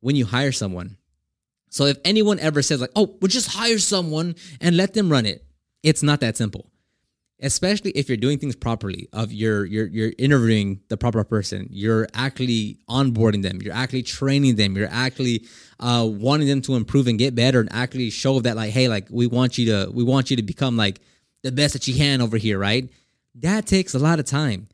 when 0.01 0.17
you 0.17 0.25
hire 0.25 0.53
someone. 0.53 0.97
So 1.69 1.85
if 1.87 1.99
anyone 2.05 2.41
ever 2.41 2.63
says 2.63 2.81
like, 2.81 2.91
"Oh, 2.97 3.17
we'll 3.21 3.29
just 3.29 3.49
hire 3.49 3.79
someone 3.79 4.35
and 4.61 4.77
let 4.77 4.95
them 4.95 5.09
run 5.09 5.27
it," 5.27 5.45
it's 5.83 6.03
not 6.03 6.21
that 6.21 6.37
simple 6.37 6.72
especially 7.43 7.91
if 7.91 8.09
you're 8.09 8.17
doing 8.17 8.39
things 8.39 8.57
properly 8.57 9.09
of 9.13 9.33
you're 9.33 9.65
you're 9.65 9.87
you're 9.87 10.13
interviewing 10.19 10.81
the 10.89 10.97
proper 10.97 11.25
person 11.25 11.67
you're 11.71 12.09
actually 12.15 12.79
onboarding 12.89 13.43
them 13.43 13.61
you're 13.61 13.75
actually 13.75 14.03
training 14.03 14.57
them 14.57 14.77
you're 14.77 14.89
actually 14.91 15.45
uh, 15.81 16.07
wanting 16.09 16.47
them 16.47 16.63
to 16.63 16.77
improve 16.77 17.09
and 17.09 17.19
get 17.19 17.35
better 17.35 17.61
and 17.61 17.73
actually 17.73 18.09
show 18.09 18.41
that 18.41 18.57
like 18.57 18.71
hey 18.71 18.89
like 18.89 19.07
we 19.11 19.27
want 19.27 19.59
you 19.59 19.67
to 19.67 19.91
we 19.93 20.05
want 20.05 20.31
you 20.31 20.37
to 20.37 20.43
become 20.43 20.77
like 20.77 21.01
the 21.43 21.53
best 21.53 21.73
that 21.73 21.87
you 21.89 21.95
can 21.95 22.21
over 22.21 22.37
here 22.37 22.59
right? 22.59 22.89
That 23.35 23.67
takes 23.67 23.95
a 23.95 23.99
lot 23.99 24.19
of 24.19 24.27
time. 24.27 24.69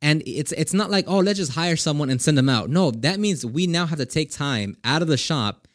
And 0.00 0.22
it's 0.26 0.52
it's 0.52 0.74
not 0.74 0.90
like 0.90 1.06
oh 1.08 1.18
let's 1.18 1.38
just 1.38 1.52
hire 1.52 1.76
someone 1.76 2.10
and 2.10 2.20
send 2.20 2.36
them 2.36 2.48
out. 2.48 2.68
No 2.68 2.90
that 2.90 3.18
means 3.18 3.44
we 3.44 3.66
now 3.66 3.86
have 3.86 3.98
to 3.98 4.06
take 4.06 4.30
time 4.30 4.76
out 4.84 5.02
of 5.02 5.08
the 5.08 5.16
shop 5.16 5.66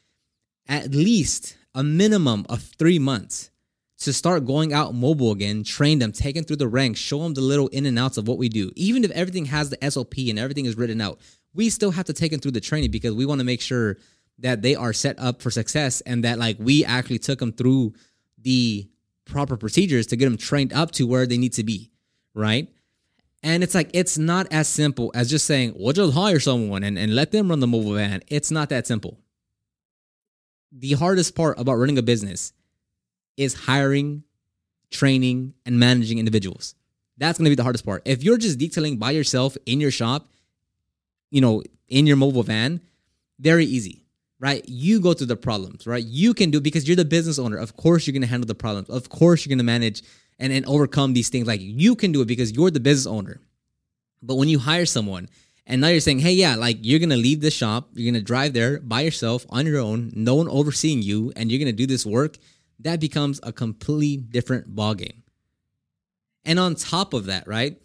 at 0.68 0.92
least 0.92 1.58
a 1.74 1.84
minimum 1.84 2.46
of 2.50 2.62
three 2.62 3.00
months 3.00 3.50
to 4.00 4.14
start 4.14 4.46
going 4.46 4.74
out 4.74 4.96
mobile 4.96 5.32
again, 5.32 5.64
train 5.64 6.00
them, 6.00 6.12
take 6.12 6.36
them 6.36 6.46
through 6.46 6.56
the 6.56 6.68
ranks, 6.68 7.00
show 7.00 7.20
them 7.20 7.34
the 7.34 7.42
little 7.42 7.68
in 7.68 7.86
and 7.86 8.00
outs 8.00 8.18
of 8.18 8.28
what 8.28 8.38
we 8.38 8.48
do. 8.48 8.72
Even 8.76 9.04
if 9.04 9.12
everything 9.12 9.46
has 9.46 9.70
the 9.70 9.92
SOP 9.92 10.18
and 10.18 10.40
everything 10.40 10.66
is 10.66 10.78
written 10.78 11.02
out, 11.02 11.20
we 11.54 11.70
still 11.70 11.92
have 11.92 12.06
to 12.06 12.14
take 12.14 12.32
them 12.32 12.40
through 12.40 12.52
the 12.52 12.62
training 12.62 12.92
because 12.92 13.14
we 13.14 13.26
want 13.26 13.40
to 13.40 13.46
make 13.46 13.62
sure 13.62 13.98
that 14.40 14.62
they 14.62 14.74
are 14.74 14.94
set 14.94 15.20
up 15.20 15.42
for 15.42 15.52
success 15.52 16.00
and 16.02 16.24
that 16.24 16.40
like 16.40 16.56
we 16.60 16.86
actually 16.86 17.20
took 17.20 17.40
them 17.40 17.52
through 17.52 17.94
the 18.38 18.88
proper 19.26 19.58
procedures 19.58 20.08
to 20.08 20.16
get 20.16 20.26
them 20.26 20.38
trained 20.38 20.72
up 20.72 20.92
to 20.92 21.06
where 21.06 21.28
they 21.28 21.38
need 21.38 21.54
to 21.54 21.64
be, 21.64 21.92
right? 22.34 22.70
And 23.44 23.64
it's 23.64 23.76
like 23.76 23.90
it's 23.94 24.18
not 24.18 24.48
as 24.52 24.70
simple 24.70 25.12
as 25.14 25.30
just 25.30 25.46
saying, 25.46 25.74
we'll 25.76 25.94
just 25.94 26.14
hire 26.14 26.40
someone 26.40 26.84
and, 26.84 26.98
and 26.98 27.16
let 27.16 27.32
them 27.32 27.50
run 27.50 27.60
the 27.60 27.68
mobile 27.68 27.94
van. 27.94 28.22
It's 28.28 28.52
not 28.52 28.70
that 28.70 28.88
simple. 28.88 29.20
The 30.72 30.94
hardest 30.94 31.36
part 31.36 31.60
about 31.60 31.74
running 31.74 31.98
a 31.98 32.04
business 32.04 32.54
is 33.40 33.54
hiring, 33.54 34.22
training, 34.92 35.54
and 35.66 35.80
managing 35.80 36.20
individuals. 36.20 36.76
That's 37.18 37.38
going 37.38 37.46
to 37.46 37.52
be 37.52 37.56
the 37.56 37.64
hardest 37.64 37.86
part. 37.86 38.02
If 38.04 38.22
you're 38.22 38.38
just 38.38 38.60
detailing 38.60 38.98
by 38.98 39.12
yourself 39.12 39.56
in 39.66 39.80
your 39.80 39.92
shop, 39.92 40.28
you 41.32 41.40
know, 41.40 41.64
in 41.88 42.06
your 42.06 42.18
mobile 42.18 42.44
van, 42.44 42.82
very 43.40 43.64
easy, 43.64 44.04
right? 44.42 44.62
You 44.68 45.00
go 45.00 45.14
through 45.14 45.28
the 45.28 45.38
problems, 45.38 45.88
right? 45.88 46.04
You 46.04 46.34
can 46.34 46.52
do 46.52 46.60
because 46.60 46.86
you're 46.86 46.98
the 46.98 47.06
business 47.06 47.40
owner. 47.40 47.56
Of 47.56 47.78
course, 47.78 48.06
you're 48.06 48.12
going 48.12 48.24
to 48.24 48.28
handle 48.28 48.46
the 48.48 48.56
problems. 48.56 48.90
Of 48.90 49.08
course, 49.08 49.46
you're 49.46 49.52
going 49.52 49.60
to 49.60 49.64
manage 49.64 50.04
and, 50.38 50.52
and 50.52 50.66
overcome 50.66 51.14
these 51.14 51.30
things. 51.30 51.48
Like 51.48 51.62
you 51.62 51.96
can 51.96 52.12
do 52.12 52.22
it 52.22 52.28
because 52.28 52.52
you're 52.52 52.72
the 52.72 52.82
business 52.82 53.08
owner. 53.08 53.40
But 54.22 54.36
when 54.36 54.50
you 54.50 54.60
hire 54.60 54.86
someone 54.86 55.30
and 55.66 55.80
now 55.80 55.88
you're 55.88 56.02
saying, 56.02 56.20
hey, 56.20 56.34
yeah, 56.34 56.56
like 56.56 56.80
you're 56.82 57.00
going 57.00 57.10
to 57.10 57.16
leave 57.16 57.40
the 57.40 57.52
shop, 57.52 57.88
you're 57.94 58.12
going 58.12 58.22
to 58.22 58.26
drive 58.26 58.52
there 58.52 58.82
by 58.82 59.00
yourself 59.00 59.46
on 59.50 59.66
your 59.66 59.80
own, 59.80 60.12
no 60.14 60.36
one 60.36 60.50
overseeing 60.50 61.02
you, 61.02 61.32
and 61.38 61.50
you're 61.50 61.60
going 61.60 61.74
to 61.74 61.78
do 61.78 61.88
this 61.88 62.06
work 62.06 62.38
that 62.80 63.00
becomes 63.00 63.40
a 63.44 63.52
completely 63.52 64.18
different 64.18 64.76
ballgame. 64.76 65.22
And 66.46 66.60
on 66.60 66.76
top 66.76 67.14
of 67.14 67.26
that, 67.26 67.48
right? 67.48 67.78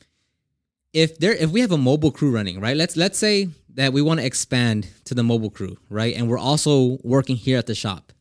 If 0.93 1.19
there 1.19 1.33
if 1.33 1.51
we 1.51 1.61
have 1.61 1.73
a 1.73 1.79
mobile 1.79 2.13
crew 2.13 2.31
running, 2.31 2.61
right? 2.61 2.77
Let's 2.77 2.97
let's 2.97 3.19
say 3.19 3.49
that 3.75 3.93
we 3.93 4.01
want 4.01 4.21
to 4.21 4.27
expand 4.27 4.89
to 5.07 5.15
the 5.15 5.25
mobile 5.25 5.51
crew, 5.51 5.77
right? 5.91 6.15
And 6.17 6.29
we're 6.29 6.39
also 6.39 6.99
working 7.03 7.37
here 7.37 7.59
at 7.59 7.67
the 7.67 7.75
shop. 7.75 8.13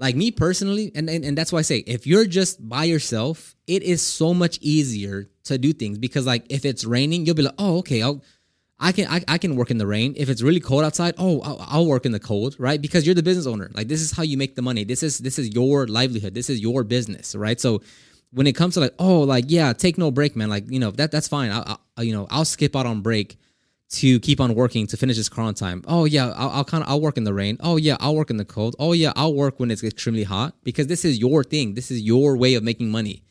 Like 0.00 0.14
me 0.14 0.30
personally, 0.30 0.92
and, 0.94 1.10
and, 1.10 1.24
and 1.24 1.36
that's 1.36 1.52
why 1.52 1.58
I 1.58 1.62
say 1.62 1.78
if 1.78 2.06
you're 2.06 2.24
just 2.24 2.66
by 2.66 2.84
yourself, 2.84 3.56
it 3.66 3.82
is 3.82 4.00
so 4.00 4.32
much 4.32 4.58
easier 4.62 5.28
to 5.44 5.58
do 5.58 5.72
things 5.72 5.98
because 5.98 6.24
like 6.24 6.46
if 6.48 6.64
it's 6.64 6.84
raining, 6.84 7.26
you'll 7.26 7.34
be 7.34 7.42
like, 7.42 7.54
oh, 7.58 7.78
okay, 7.78 8.02
I'll 8.02 8.22
I 8.80 8.92
can 8.92 9.08
I, 9.08 9.22
I 9.26 9.38
can 9.38 9.56
work 9.56 9.70
in 9.70 9.78
the 9.78 9.86
rain. 9.86 10.14
If 10.16 10.28
it's 10.28 10.42
really 10.42 10.60
cold 10.60 10.84
outside, 10.84 11.14
oh, 11.18 11.40
I'll, 11.40 11.66
I'll, 11.68 11.86
work 11.86 12.06
in 12.06 12.12
the 12.12 12.20
cold, 12.20 12.54
right? 12.58 12.80
Because 12.80 13.04
you're 13.04 13.14
the 13.14 13.22
business 13.22 13.46
owner. 13.46 13.70
Like 13.74 13.88
this 13.88 14.00
is 14.00 14.12
how 14.12 14.22
you 14.22 14.36
make 14.36 14.54
the 14.54 14.62
money. 14.62 14.84
This 14.84 15.02
is 15.02 15.18
this 15.18 15.38
is 15.38 15.48
your 15.54 15.86
livelihood. 15.88 16.34
This 16.34 16.48
is 16.48 16.60
your 16.60 16.84
business, 16.84 17.34
right? 17.34 17.60
So 17.60 17.82
when 18.30 18.46
it 18.46 18.52
comes 18.52 18.74
to 18.74 18.80
like, 18.80 18.94
oh, 18.98 19.20
like 19.20 19.46
yeah, 19.48 19.72
take 19.72 19.98
no 19.98 20.10
break, 20.10 20.36
man. 20.36 20.48
Like 20.48 20.70
you 20.70 20.78
know 20.78 20.92
that 20.92 21.10
that's 21.10 21.26
fine. 21.26 21.50
I, 21.50 21.76
I 21.96 22.02
you 22.02 22.12
know 22.12 22.28
I'll 22.30 22.44
skip 22.44 22.76
out 22.76 22.86
on 22.86 23.00
break 23.00 23.36
to 23.90 24.20
keep 24.20 24.38
on 24.40 24.54
working 24.54 24.86
to 24.86 24.96
finish 24.96 25.16
this 25.16 25.28
car 25.28 25.46
on 25.46 25.54
time. 25.54 25.82
Oh 25.88 26.04
yeah, 26.04 26.32
I'll, 26.36 26.50
I'll 26.50 26.64
kind 26.64 26.84
of 26.84 26.90
I'll 26.90 27.00
work 27.00 27.16
in 27.16 27.24
the 27.24 27.34
rain. 27.34 27.56
Oh 27.60 27.78
yeah, 27.78 27.96
I'll 27.98 28.14
work 28.14 28.30
in 28.30 28.36
the 28.36 28.44
cold. 28.44 28.76
Oh 28.78 28.92
yeah, 28.92 29.12
I'll 29.16 29.34
work 29.34 29.58
when 29.58 29.72
it's 29.72 29.82
extremely 29.82 30.24
hot 30.24 30.54
because 30.62 30.86
this 30.86 31.04
is 31.04 31.18
your 31.18 31.42
thing. 31.42 31.74
This 31.74 31.90
is 31.90 32.02
your 32.02 32.36
way 32.36 32.54
of 32.54 32.62
making 32.62 32.90
money 32.90 33.24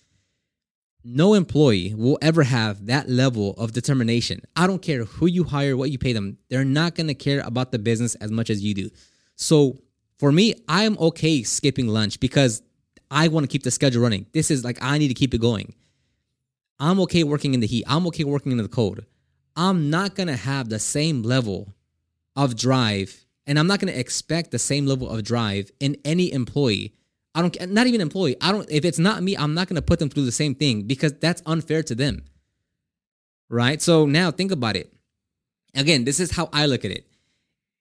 no 1.07 1.33
employee 1.33 1.93
will 1.95 2.19
ever 2.21 2.43
have 2.43 2.87
that 2.87 3.09
level 3.09 3.53
of 3.57 3.71
determination. 3.71 4.41
I 4.55 4.67
don't 4.67 4.81
care 4.81 5.05
who 5.05 5.25
you 5.25 5.45
hire, 5.45 5.77
what 5.77 5.89
you 5.89 5.97
pay 5.97 6.11
them. 6.11 6.37
They're 6.49 6.65
not 6.65 6.95
going 6.95 7.07
to 7.07 7.13
care 7.13 7.41
about 7.45 7.71
the 7.71 7.79
business 7.79 8.15
as 8.15 8.29
much 8.29 8.49
as 8.49 8.61
you 8.61 8.73
do. 8.73 8.89
So 9.35 9.77
for 10.17 10.31
me, 10.31 10.53
I'm 10.67 10.97
okay 10.97 11.43
skipping 11.43 11.87
lunch 11.87 12.19
because 12.19 12.61
I 13.09 13.29
want 13.29 13.45
to 13.45 13.47
keep 13.47 13.63
the 13.63 13.71
schedule 13.71 14.03
running. 14.03 14.25
This 14.33 14.51
is 14.51 14.65
like, 14.65 14.77
I 14.81 14.97
need 14.97 15.07
to 15.07 15.13
keep 15.13 15.33
it 15.33 15.39
going. 15.39 15.73
I'm 16.79 16.99
okay 17.01 17.23
working 17.23 17.53
in 17.53 17.61
the 17.61 17.67
heat. 17.67 17.85
I'm 17.87 18.05
okay 18.07 18.25
working 18.25 18.51
in 18.51 18.57
the 18.57 18.67
cold. 18.67 19.05
I'm 19.55 19.89
not 19.89 20.13
going 20.13 20.27
to 20.27 20.35
have 20.35 20.67
the 20.67 20.79
same 20.79 21.23
level 21.23 21.73
of 22.35 22.55
drive 22.55 23.25
and 23.47 23.57
I'm 23.57 23.65
not 23.65 23.79
going 23.79 23.91
to 23.91 23.99
expect 23.99 24.51
the 24.51 24.59
same 24.59 24.85
level 24.85 25.09
of 25.09 25.23
drive 25.23 25.71
in 25.79 25.95
any 26.03 26.31
employee 26.33 26.93
I 27.37 27.41
don't 27.41 27.69
not 27.69 27.85
even 27.85 28.01
employee. 28.01 28.35
I 28.41 28.51
don't 28.51 28.67
if 28.71 28.83
it's 28.83 28.97
not 28.97 29.21
me, 29.21 29.37
I'm 29.37 29.53
not 29.53 29.67
going 29.67 29.75
to 29.75 29.81
put 29.83 29.99
them 29.99 30.09
through 30.09 30.25
the 30.25 30.31
same 30.31 30.55
thing 30.55 30.83
because 30.83 31.13
that's 31.13 31.43
unfair 31.45 31.83
to 31.83 31.93
them. 31.93 32.25
Right? 33.47 33.79
So 33.79 34.07
now 34.07 34.31
think 34.31 34.51
about 34.51 34.75
it. 34.75 34.91
Again, 35.75 36.03
this 36.03 36.19
is 36.19 36.31
how 36.31 36.49
I 36.51 36.65
look 36.65 36.83
at 36.83 36.89
it. 36.89 37.05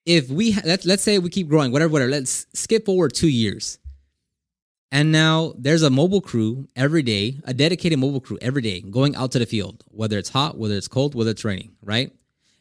If 0.05 0.29
we 0.29 0.55
let's 0.67 0.85
let's 0.85 1.03
say 1.03 1.19
we 1.19 1.31
keep 1.31 1.49
growing, 1.49 1.73
whatever 1.73 1.91
whatever, 1.91 2.11
let's 2.11 2.47
skip 2.53 2.85
forward 2.85 3.15
2 3.15 3.29
years. 3.29 3.79
And 4.93 5.11
now 5.11 5.55
there's 5.57 5.83
a 5.83 5.91
mobile 5.91 6.21
crew 6.21 6.69
every 6.77 7.03
day, 7.03 7.39
a 7.45 7.55
dedicated 7.55 7.99
mobile 7.99 8.21
crew 8.21 8.39
every 8.43 8.61
day 8.61 8.83
going 8.83 9.17
out 9.17 9.33
to 9.33 9.39
the 9.39 9.47
field, 9.47 9.83
whether 9.89 10.19
it's 10.19 10.29
hot, 10.29 10.59
whether 10.59 10.75
it's 10.75 10.87
cold, 10.87 11.15
whether 11.15 11.31
it's 11.31 11.47
raining, 11.47 11.73
right? 11.83 12.13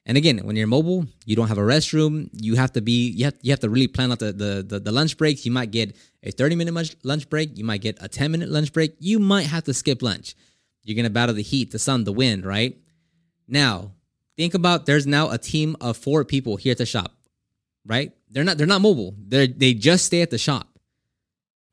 And 0.05 0.17
again, 0.17 0.37
when 0.39 0.55
you're 0.55 0.67
mobile, 0.67 1.07
you 1.25 1.35
don't 1.35 1.47
have 1.47 1.57
a 1.57 1.61
restroom. 1.61 2.29
You 2.31 2.55
have 2.55 2.71
to 2.73 2.81
be 2.81 3.09
you 3.09 3.25
have 3.25 3.35
you 3.41 3.51
have 3.51 3.59
to 3.61 3.69
really 3.69 3.87
plan 3.87 4.11
out 4.11 4.19
the 4.19 4.31
the 4.31 4.65
the, 4.67 4.79
the 4.79 4.91
lunch 4.91 5.17
breaks. 5.17 5.45
You 5.45 5.51
might 5.51 5.71
get 5.71 5.95
a 6.25 6.31
30 6.31 6.55
minute 6.55 6.95
lunch 7.03 7.29
break. 7.29 7.57
You 7.57 7.63
might 7.63 7.81
get 7.81 7.97
a 8.01 8.07
10 8.07 8.31
minute 8.31 8.49
lunch 8.49 8.73
break. 8.73 8.95
You 8.99 9.19
might 9.19 9.47
have 9.47 9.63
to 9.65 9.73
skip 9.73 10.01
lunch. 10.01 10.35
You're 10.83 10.95
gonna 10.95 11.09
battle 11.09 11.35
the 11.35 11.41
heat, 11.41 11.71
the 11.71 11.79
sun, 11.79 12.03
the 12.03 12.11
wind, 12.11 12.45
right? 12.45 12.77
Now, 13.47 13.91
think 14.37 14.53
about 14.53 14.85
there's 14.85 15.07
now 15.07 15.29
a 15.29 15.37
team 15.37 15.75
of 15.81 15.97
four 15.97 16.23
people 16.25 16.57
here 16.57 16.71
at 16.71 16.77
the 16.77 16.85
shop, 16.85 17.13
right? 17.85 18.11
They're 18.29 18.43
not 18.43 18.57
they're 18.57 18.67
not 18.67 18.81
mobile. 18.81 19.15
They 19.17 19.47
they 19.47 19.73
just 19.73 20.05
stay 20.05 20.21
at 20.21 20.29
the 20.29 20.37
shop 20.37 20.75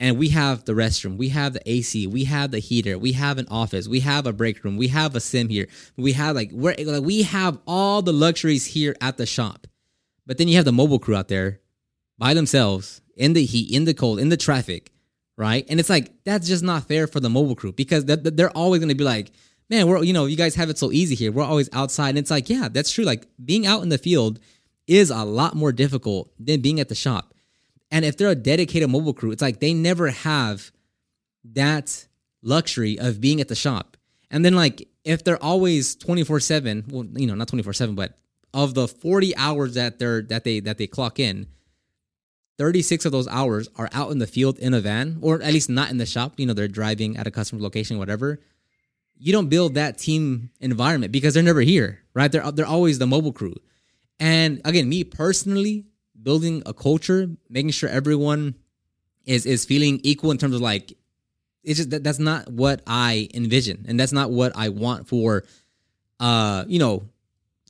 and 0.02 0.18
we 0.18 0.30
have 0.30 0.64
the 0.64 0.72
restroom, 0.72 1.16
we 1.16 1.28
have 1.28 1.52
the 1.52 1.62
AC, 1.64 2.08
we 2.08 2.24
have 2.24 2.50
the 2.50 2.58
heater, 2.58 2.98
we 2.98 3.12
have 3.12 3.38
an 3.38 3.46
office, 3.48 3.86
we 3.86 4.00
have 4.00 4.26
a 4.26 4.32
break 4.32 4.64
room, 4.64 4.76
we 4.76 4.88
have 4.88 5.14
a 5.14 5.20
sim 5.20 5.48
here, 5.48 5.68
we 5.96 6.12
have 6.12 6.34
like 6.34 6.50
we're 6.52 6.74
like 6.84 7.04
we 7.04 7.22
have 7.22 7.58
all 7.68 8.02
the 8.02 8.12
luxuries 8.12 8.66
here 8.66 8.96
at 9.00 9.16
the 9.16 9.26
shop. 9.26 9.68
But 10.26 10.38
then 10.38 10.48
you 10.48 10.56
have 10.56 10.64
the 10.64 10.72
mobile 10.72 10.98
crew 10.98 11.14
out 11.14 11.28
there 11.28 11.60
by 12.18 12.34
themselves 12.34 13.00
in 13.22 13.32
the 13.32 13.44
heat, 13.44 13.74
in 13.74 13.84
the 13.84 13.94
cold, 13.94 14.18
in 14.18 14.28
the 14.28 14.36
traffic, 14.36 14.90
right? 15.36 15.64
And 15.68 15.80
it's 15.80 15.90
like 15.90 16.12
that's 16.24 16.46
just 16.48 16.62
not 16.62 16.88
fair 16.88 17.06
for 17.06 17.20
the 17.20 17.30
mobile 17.30 17.54
crew 17.56 17.72
because 17.72 18.04
they're 18.04 18.50
always 18.50 18.80
going 18.80 18.88
to 18.88 18.94
be 18.94 19.04
like, 19.04 19.30
man, 19.70 19.86
we're 19.86 20.02
you 20.02 20.12
know 20.12 20.26
you 20.26 20.36
guys 20.36 20.54
have 20.56 20.70
it 20.70 20.78
so 20.78 20.92
easy 20.92 21.14
here. 21.14 21.32
We're 21.32 21.44
always 21.44 21.68
outside, 21.72 22.10
and 22.10 22.18
it's 22.18 22.30
like 22.30 22.48
yeah, 22.50 22.68
that's 22.70 22.90
true. 22.90 23.04
Like 23.04 23.26
being 23.42 23.66
out 23.66 23.82
in 23.82 23.88
the 23.88 23.98
field 23.98 24.40
is 24.86 25.10
a 25.10 25.24
lot 25.24 25.54
more 25.54 25.72
difficult 25.72 26.32
than 26.38 26.60
being 26.60 26.80
at 26.80 26.88
the 26.88 26.94
shop 26.94 27.32
and 27.92 28.06
if 28.06 28.16
they're 28.16 28.30
a 28.30 28.34
dedicated 28.34 28.88
mobile 28.88 29.12
crew, 29.12 29.30
it's 29.30 29.42
like 29.42 29.60
they 29.60 29.74
never 29.74 30.08
have 30.08 30.72
that 31.52 32.08
luxury 32.40 32.98
of 32.98 33.20
being 33.20 33.40
at 33.40 33.48
the 33.48 33.54
shop. 33.54 33.98
And 34.30 34.42
then 34.44 34.54
like 34.54 34.88
if 35.04 35.22
they're 35.22 35.42
always 35.42 35.94
24/7, 35.96 36.90
well, 36.90 37.04
you 37.14 37.26
know, 37.26 37.34
not 37.34 37.48
24/7, 37.48 37.94
but 37.94 38.18
of 38.54 38.72
the 38.72 38.88
40 38.88 39.36
hours 39.36 39.74
that 39.74 39.98
they're 39.98 40.22
that 40.22 40.42
they 40.42 40.60
that 40.60 40.78
they 40.78 40.86
clock 40.86 41.20
in, 41.20 41.48
36 42.62 43.06
of 43.06 43.10
those 43.10 43.26
hours 43.26 43.68
are 43.74 43.88
out 43.92 44.12
in 44.12 44.18
the 44.18 44.26
field 44.26 44.56
in 44.60 44.72
a 44.72 44.80
van 44.80 45.18
or 45.20 45.42
at 45.42 45.52
least 45.52 45.68
not 45.68 45.90
in 45.90 45.98
the 45.98 46.06
shop, 46.06 46.34
you 46.36 46.46
know, 46.46 46.52
they're 46.52 46.68
driving 46.68 47.16
at 47.16 47.26
a 47.26 47.30
customer 47.32 47.60
location 47.60 47.98
whatever. 47.98 48.38
You 49.18 49.32
don't 49.32 49.48
build 49.48 49.74
that 49.74 49.98
team 49.98 50.50
environment 50.60 51.10
because 51.10 51.34
they're 51.34 51.42
never 51.42 51.62
here, 51.62 51.98
right? 52.14 52.30
They're 52.30 52.52
they're 52.52 52.64
always 52.64 53.00
the 53.00 53.06
mobile 53.08 53.32
crew. 53.32 53.56
And 54.20 54.60
again, 54.64 54.88
me 54.88 55.02
personally, 55.02 55.86
building 56.22 56.62
a 56.64 56.72
culture, 56.72 57.30
making 57.50 57.72
sure 57.72 57.88
everyone 57.88 58.54
is 59.24 59.44
is 59.44 59.64
feeling 59.64 59.98
equal 60.04 60.30
in 60.30 60.38
terms 60.38 60.54
of 60.54 60.60
like 60.60 60.96
it's 61.64 61.78
just 61.78 61.90
that 61.90 62.04
that's 62.04 62.20
not 62.20 62.48
what 62.48 62.80
I 62.86 63.28
envision 63.34 63.86
and 63.88 63.98
that's 63.98 64.12
not 64.12 64.30
what 64.30 64.52
I 64.54 64.68
want 64.68 65.08
for 65.08 65.42
uh 66.20 66.64
you 66.68 66.78
know 66.78 67.08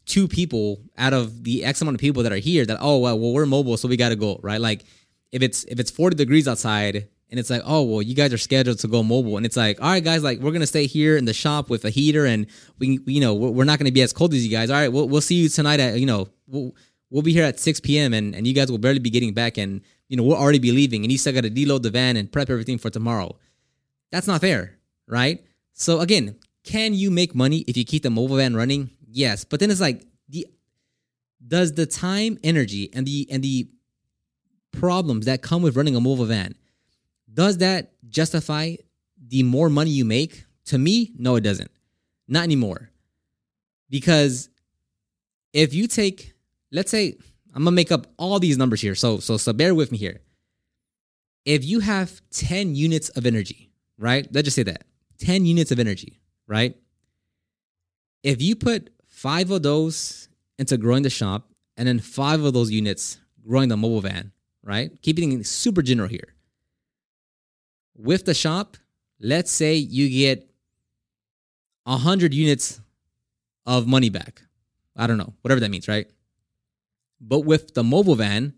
two 0.07 0.27
people 0.29 0.81
out 0.99 1.13
of 1.13 1.45
the 1.45 1.65
X 1.65 1.81
amount 1.81 1.95
of 1.95 2.01
people 2.01 2.23
that 2.23 2.33
are 2.33 2.37
here 2.37 2.65
that 2.67 2.79
oh 2.81 2.99
well, 2.99 3.19
well 3.19 3.33
we're 3.33 3.47
mobile 3.47 3.77
so 3.77 3.89
we 3.89 3.97
got 3.97 4.11
to 4.11 4.17
go 4.17 4.39
right 4.43 4.61
like 4.61 4.85
if 5.31 5.43
it's 5.43 5.65
if 5.65 5.79
it's 5.79 5.91
40 5.91 6.17
degrees 6.17 6.49
outside 6.49 7.09
and 7.31 7.39
it's 7.39 7.51
like 7.51 7.63
oh 7.65 7.83
well 7.83 8.03
you 8.03 8.15
guys 8.15 8.33
are 8.33 8.39
scheduled 8.39 8.79
to 8.79 8.89
go 8.89 9.03
mobile 9.03 9.37
and 9.37 9.47
it's 9.47 9.57
like 9.57 9.81
all 9.81 9.89
right 9.89 10.05
guys 10.05 10.23
like 10.23 10.41
we're 10.41 10.53
gonna 10.53 10.67
stay 10.67 10.87
here 10.87 11.17
in 11.17 11.25
the 11.25 11.33
shop 11.33 11.71
with 11.71 11.85
a 11.85 11.91
heater 11.91 12.27
and 12.27 12.47
we 12.79 13.01
you 13.07 13.21
know 13.21 13.35
we're, 13.35 13.65
not 13.65 13.79
gonna 13.79 13.93
be 13.93 14.03
as 14.03 14.13
cold 14.13 14.35
as 14.35 14.45
you 14.45 14.51
guys 14.51 14.71
all 14.71 14.77
right 14.77 14.93
we'll, 14.93 15.09
we'll 15.09 15.21
see 15.21 15.37
you 15.37 15.49
tonight 15.49 15.81
at 15.81 15.99
you 15.99 16.07
know 16.07 16.29
we'll, 16.47 16.75
we'll 17.11 17.23
be 17.23 17.33
here 17.33 17.45
at 17.45 17.61
6 17.61 17.81
p.m. 17.81 18.13
and, 18.13 18.35
and 18.35 18.47
you 18.47 18.55
guys 18.55 18.71
will 18.71 18.79
barely 18.79 18.99
be 18.99 19.11
getting 19.11 19.35
back 19.35 19.57
and 19.59 19.83
you 20.09 20.17
know 20.17 20.25
we'll 20.25 20.37
already 20.37 20.59
be 20.59 20.73
leaving 20.73 21.05
and 21.05 21.13
you 21.13 21.19
still 21.19 21.33
got 21.33 21.45
to 21.45 21.51
deload 21.51 21.83
the 21.83 21.91
van 21.91 22.17
and 22.17 22.33
prep 22.33 22.51
everything 22.51 22.79
for 22.79 22.91
tomorrow. 22.91 23.37
That's 24.11 24.27
not 24.27 24.41
fair, 24.41 24.79
right? 25.07 25.43
So 25.73 26.01
again, 26.01 26.37
can 26.65 26.95
you 26.95 27.11
make 27.11 27.35
money 27.35 27.59
if 27.67 27.77
you 27.77 27.85
keep 27.85 28.03
the 28.03 28.11
mobile 28.11 28.37
van 28.37 28.55
running? 28.55 28.91
Yes, 29.13 29.45
but 29.45 29.61
then 29.61 29.71
it's 29.71 29.81
like 29.81 30.05
the 30.29 30.47
does 31.47 31.73
the 31.75 31.87
time, 31.87 32.39
energy, 32.43 32.91
and 32.93 33.07
the 33.07 33.29
and 33.31 33.43
the 33.43 33.69
problems 34.73 35.27
that 35.27 35.43
come 35.43 35.63
with 35.63 35.77
running 35.77 35.95
a 35.95 36.01
mobile 36.01 36.25
van 36.25 36.55
does 37.33 37.59
that 37.59 37.93
justify 38.09 38.75
the 39.29 39.43
more 39.43 39.69
money 39.69 39.91
you 39.91 40.05
make? 40.05 40.45
To 40.67 40.79
me, 40.79 41.13
no, 41.17 41.37
it 41.37 41.43
doesn't. 41.43 41.71
Not 42.29 42.45
anymore. 42.45 42.91
Because 43.91 44.49
if 45.53 45.75
you 45.75 45.87
take 45.87 46.35
let's 46.71 46.91
say 46.91 47.17
I'm 47.55 47.65
gonna 47.65 47.73
make 47.73 47.93
up 47.93 48.07
all 48.17 48.39
these 48.39 48.57
numbers 48.57 48.81
here. 48.81 48.95
So 48.95 49.19
so 49.19 49.37
so 49.37 49.53
bear 49.53 49.75
with 49.75 49.93
me 49.93 49.99
here. 49.99 50.21
If 51.45 51.65
you 51.65 51.81
have 51.81 52.23
10 52.31 52.77
units 52.77 53.09
of 53.11 53.27
energy, 53.27 53.73
right? 53.99 54.27
Let's 54.33 54.47
just 54.47 54.55
say 54.55 54.63
that 54.63 54.85
10 55.19 55.45
units 55.45 55.73
of 55.73 55.81
energy, 55.81 56.21
right? 56.47 56.77
If 58.23 58.41
you 58.41 58.55
put 58.55 58.91
five 59.23 59.53
of 59.53 59.63
those 59.63 60.29
into 60.59 60.77
growing 60.77 61.05
the 61.05 61.11
shop 61.11 61.49
and 61.77 61.87
then 61.87 62.01
five 62.01 62.43
of 62.43 62.53
those 62.53 62.73
units 62.73 63.19
growing 63.47 63.69
the 63.69 63.77
mobile 63.77 64.01
van, 64.01 64.33
right? 64.65 64.91
Keeping 65.01 65.31
it 65.31 65.47
super 65.47 65.81
general 65.81 66.09
here. 66.09 66.35
With 67.97 68.25
the 68.25 68.35
shop, 68.35 68.77
let's 69.21 69.53
say 69.53 69.77
you 69.77 70.09
get 70.11 70.51
100 71.85 72.35
units 72.35 72.81
of 73.65 73.87
money 73.87 74.11
back. 74.11 74.43
I 74.97 75.07
don't 75.07 75.19
know, 75.19 75.35
whatever 75.43 75.61
that 75.61 75.71
means, 75.71 75.87
right? 75.87 76.11
But 77.21 77.41
with 77.41 77.75
the 77.75 77.85
mobile 77.85 78.17
van, 78.17 78.55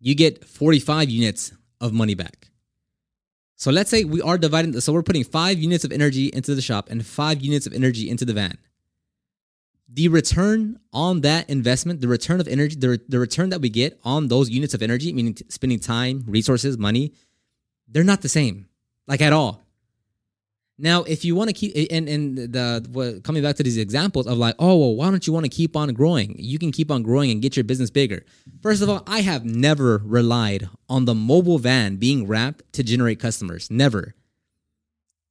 you 0.00 0.14
get 0.14 0.46
45 0.46 1.10
units 1.10 1.52
of 1.78 1.92
money 1.92 2.14
back. 2.14 2.48
So 3.56 3.70
let's 3.70 3.90
say 3.90 4.04
we 4.04 4.22
are 4.22 4.38
dividing, 4.38 4.80
so 4.80 4.94
we're 4.94 5.02
putting 5.02 5.24
five 5.24 5.58
units 5.58 5.84
of 5.84 5.92
energy 5.92 6.28
into 6.32 6.54
the 6.54 6.62
shop 6.62 6.88
and 6.88 7.04
five 7.04 7.42
units 7.42 7.66
of 7.66 7.74
energy 7.74 8.08
into 8.08 8.24
the 8.24 8.32
van. 8.32 8.56
The 9.94 10.08
return 10.08 10.78
on 10.92 11.20
that 11.20 11.50
investment, 11.50 12.00
the 12.00 12.08
return 12.08 12.40
of 12.40 12.48
energy, 12.48 12.76
the, 12.76 13.00
the 13.08 13.18
return 13.18 13.50
that 13.50 13.60
we 13.60 13.68
get 13.68 14.00
on 14.04 14.28
those 14.28 14.48
units 14.48 14.72
of 14.72 14.80
energy, 14.82 15.12
meaning 15.12 15.36
spending 15.48 15.80
time, 15.80 16.24
resources, 16.26 16.78
money, 16.78 17.12
they're 17.88 18.04
not 18.04 18.22
the 18.22 18.28
same, 18.28 18.68
like 19.06 19.20
at 19.20 19.32
all. 19.34 19.62
Now, 20.78 21.02
if 21.02 21.24
you 21.24 21.36
want 21.36 21.48
to 21.48 21.54
keep 21.54 21.74
and 21.92 22.08
and 22.08 22.38
the 22.38 22.84
what, 22.90 23.22
coming 23.22 23.42
back 23.42 23.56
to 23.56 23.62
these 23.62 23.76
examples 23.76 24.26
of 24.26 24.38
like, 24.38 24.56
oh 24.58 24.76
well, 24.76 24.96
why 24.96 25.10
don't 25.10 25.26
you 25.26 25.32
want 25.32 25.44
to 25.44 25.50
keep 25.50 25.76
on 25.76 25.92
growing? 25.92 26.34
You 26.38 26.58
can 26.58 26.72
keep 26.72 26.90
on 26.90 27.02
growing 27.02 27.30
and 27.30 27.42
get 27.42 27.56
your 27.56 27.64
business 27.64 27.90
bigger. 27.90 28.24
First 28.62 28.82
of 28.82 28.88
all, 28.88 29.02
I 29.06 29.20
have 29.20 29.44
never 29.44 30.02
relied 30.04 30.68
on 30.88 31.04
the 31.04 31.14
mobile 31.14 31.58
van 31.58 31.96
being 31.96 32.26
wrapped 32.26 32.72
to 32.72 32.82
generate 32.82 33.20
customers. 33.20 33.70
Never. 33.70 34.14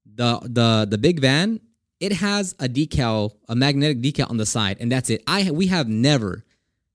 The 0.05 0.39
the 0.43 0.87
the 0.89 0.97
big 0.97 1.19
van, 1.19 1.59
it 2.01 2.13
has 2.13 2.53
a 2.59 2.67
decal, 2.67 3.35
a 3.47 3.55
magnetic 3.55 4.01
decal 4.01 4.29
on 4.29 4.37
the 4.37 4.45
side, 4.45 4.77
and 4.79 4.91
that's 4.91 5.09
it. 5.09 5.23
I 5.27 5.51
we 5.51 5.67
have 5.67 5.87
never, 5.87 6.43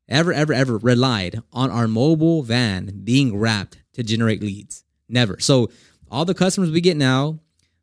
ever, 0.08 0.32
ever, 0.32 0.52
ever 0.52 0.76
relied 0.78 1.40
on 1.52 1.70
our 1.70 1.88
mobile 1.88 2.42
van 2.42 3.02
being 3.04 3.38
wrapped 3.38 3.78
to 3.94 4.02
generate 4.02 4.42
leads. 4.42 4.84
Never. 5.08 5.38
So 5.38 5.70
all 6.10 6.25
the 6.25 6.34
customers 6.34 6.70
we 6.70 6.80
get 6.80 6.96
now 6.96 7.38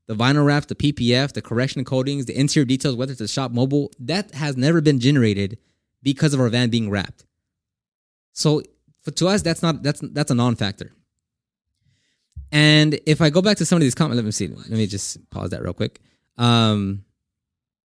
the 0.06 0.15
vinyl 0.15 0.46
wrap, 0.46 0.65
the 0.65 0.75
PPF, 0.75 1.32
the 1.32 1.42
correction 1.42 1.86
coatings, 1.86 2.25
the 2.25 2.38
interior 2.38 2.65
details, 2.65 2.96
whether 2.96 3.13
it's 3.13 3.22
a 3.22 3.27
shop 3.27 3.51
mobile, 3.51 3.89
that 4.00 4.34
has 4.34 4.58
never 4.58 4.82
been 4.82 5.00
generated 5.00 5.58
because 6.01 6.34
of 6.34 6.42
our 6.42 6.50
van 6.50 6.70
being 6.70 6.89
wrapped. 6.89 7.25
So 8.34 8.63
for, 9.01 9.12
to 9.12 9.27
us, 9.27 9.42
that's 9.42 9.62
not 9.62 9.82
that's 9.82 10.01
that's 10.01 10.30
a 10.30 10.36
non-factor. 10.36 10.92
And 12.51 13.00
if 13.06 13.22
I 13.22 13.30
go 13.30 13.42
back 13.42 13.58
to 13.58 13.65
some 13.65 13.77
of 13.77 13.82
these 13.82 13.96
comments, 13.96 14.18
let 14.18 14.25
me 14.25 14.32
see. 14.32 14.48
Let 14.48 14.70
me 14.70 14.88
just 14.88 15.30
pause 15.30 15.51
that 15.51 15.63
real 15.63 15.74
quick. 15.74 16.01
Um, 16.38 17.06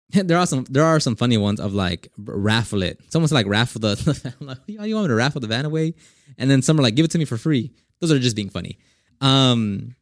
there 0.10 0.38
are 0.38 0.46
some 0.46 0.64
there 0.70 0.84
are 0.84 1.00
some 1.00 1.16
funny 1.16 1.36
ones 1.36 1.60
of 1.60 1.74
like 1.74 2.08
raffle 2.18 2.82
it. 2.82 3.00
Someone's 3.08 3.32
like 3.32 3.46
raffle 3.46 3.80
the, 3.80 3.94
the 3.94 4.44
like, 4.44 4.58
you 4.66 4.94
want 4.94 5.06
me 5.06 5.08
to 5.08 5.14
raffle 5.14 5.40
the 5.40 5.48
van 5.48 5.64
away? 5.64 5.94
And 6.38 6.50
then 6.50 6.62
some 6.62 6.78
are 6.78 6.82
like 6.82 6.94
give 6.94 7.04
it 7.04 7.10
to 7.12 7.18
me 7.18 7.24
for 7.24 7.36
free. 7.36 7.72
Those 8.00 8.12
are 8.12 8.18
just 8.18 8.36
being 8.36 8.50
funny. 8.50 8.78
Um, 9.20 9.96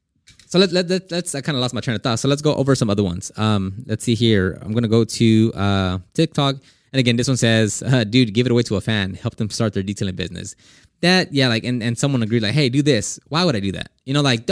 so 0.46 0.58
let, 0.58 0.72
let, 0.72 0.88
let, 0.88 1.12
us 1.12 1.34
I 1.34 1.40
kind 1.40 1.56
of 1.56 1.62
lost 1.62 1.74
my 1.74 1.80
train 1.80 1.96
of 1.96 2.02
thought. 2.02 2.20
So 2.20 2.28
let's 2.28 2.42
go 2.42 2.54
over 2.54 2.74
some 2.74 2.90
other 2.90 3.02
ones. 3.02 3.32
Um, 3.36 3.84
let's 3.86 4.04
see 4.04 4.14
here. 4.14 4.58
I'm 4.62 4.72
to 4.72 4.88
go 4.88 5.04
to 5.04 5.52
uh, 5.54 5.98
TikTok. 6.12 6.56
And 6.92 7.00
again, 7.00 7.16
this 7.16 7.26
one 7.26 7.36
says, 7.36 7.82
uh, 7.84 8.04
dude, 8.04 8.32
give 8.32 8.46
it 8.46 8.52
away 8.52 8.62
to 8.62 8.76
a 8.76 8.80
fan. 8.80 9.14
Help 9.14 9.34
them 9.34 9.50
start 9.50 9.72
their 9.72 9.82
detailing 9.82 10.14
business. 10.14 10.54
That, 11.00 11.32
yeah, 11.32 11.48
like, 11.48 11.64
and, 11.64 11.82
and 11.82 11.98
someone 11.98 12.22
agreed, 12.22 12.42
like, 12.42 12.54
hey, 12.54 12.68
do 12.68 12.82
this. 12.82 13.18
Why 13.28 13.44
would 13.44 13.56
I 13.56 13.60
do 13.60 13.72
that? 13.72 13.90
You 14.04 14.14
know, 14.14 14.20
like, 14.20 14.46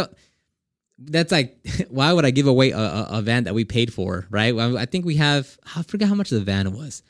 that's 1.07 1.33
like, 1.33 1.57
why 1.89 2.13
would 2.13 2.25
I 2.25 2.31
give 2.31 2.47
away 2.47 2.71
a, 2.71 2.79
a, 2.79 3.07
a, 3.11 3.23
van 3.23 3.45
that 3.45 3.55
we 3.55 3.65
paid 3.65 3.93
for, 3.93 4.27
right? 4.31 4.55
I 4.57 4.87
think 4.87 5.05
we 5.05 5.17
have, 5.17 5.59
I 5.77 5.83
forget 5.83 6.09
how 6.09 6.15
much 6.15 6.31
the 6.31 6.41
van 6.41 6.73
was. 6.73 7.03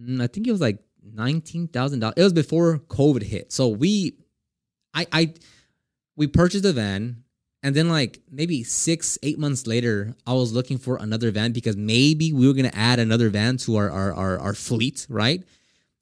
Mm, 0.00 0.22
I 0.22 0.26
think 0.26 0.46
it 0.46 0.52
was 0.52 0.60
like 0.60 0.78
$19,000. 1.14 2.12
It 2.16 2.22
was 2.22 2.32
before 2.32 2.78
COVID 2.78 3.22
hit. 3.22 3.52
So 3.52 3.68
we, 3.68 4.18
I, 4.92 5.06
I, 5.12 5.34
we 6.16 6.26
purchased 6.26 6.62
the 6.62 6.72
van 6.72 7.24
and 7.64 7.74
then 7.74 7.88
like 7.88 8.20
maybe 8.30 8.62
six, 8.62 9.18
eight 9.22 9.38
months 9.38 9.66
later, 9.66 10.14
I 10.26 10.34
was 10.34 10.52
looking 10.52 10.76
for 10.76 10.98
another 10.98 11.30
van 11.30 11.52
because 11.52 11.78
maybe 11.78 12.30
we 12.30 12.46
were 12.46 12.52
gonna 12.52 12.70
add 12.74 12.98
another 12.98 13.30
van 13.30 13.56
to 13.58 13.76
our 13.76 13.90
our 13.90 14.12
our, 14.12 14.38
our 14.38 14.54
fleet, 14.54 15.06
right? 15.08 15.42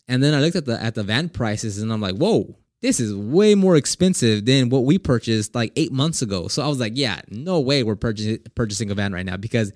And 0.09 0.21
then 0.21 0.35
I 0.35 0.41
looked 0.41 0.57
at 0.57 0.65
the 0.67 0.83
at 0.83 0.97
the 0.97 1.05
van 1.05 1.29
prices 1.29 1.81
and 1.81 1.93
I'm 1.93 2.01
like, 2.01 2.17
whoa, 2.17 2.59
this 2.83 3.01
is 3.01 3.15
way 3.15 3.55
more 3.55 3.77
expensive 3.77 4.45
than 4.45 4.69
what 4.69 4.85
we 4.85 4.99
purchased 4.99 5.55
like 5.55 5.73
eight 5.77 5.93
months 5.93 6.21
ago. 6.21 6.49
So 6.49 6.63
I 6.63 6.69
was 6.69 6.79
like, 6.79 6.93
yeah, 6.95 7.21
no 7.29 7.61
way 7.61 7.83
we're 7.83 7.97
purchasing 7.97 8.39
purchasing 8.55 8.91
a 8.91 8.95
van 8.95 9.13
right 9.13 9.25
now 9.25 9.39
because 9.39 9.73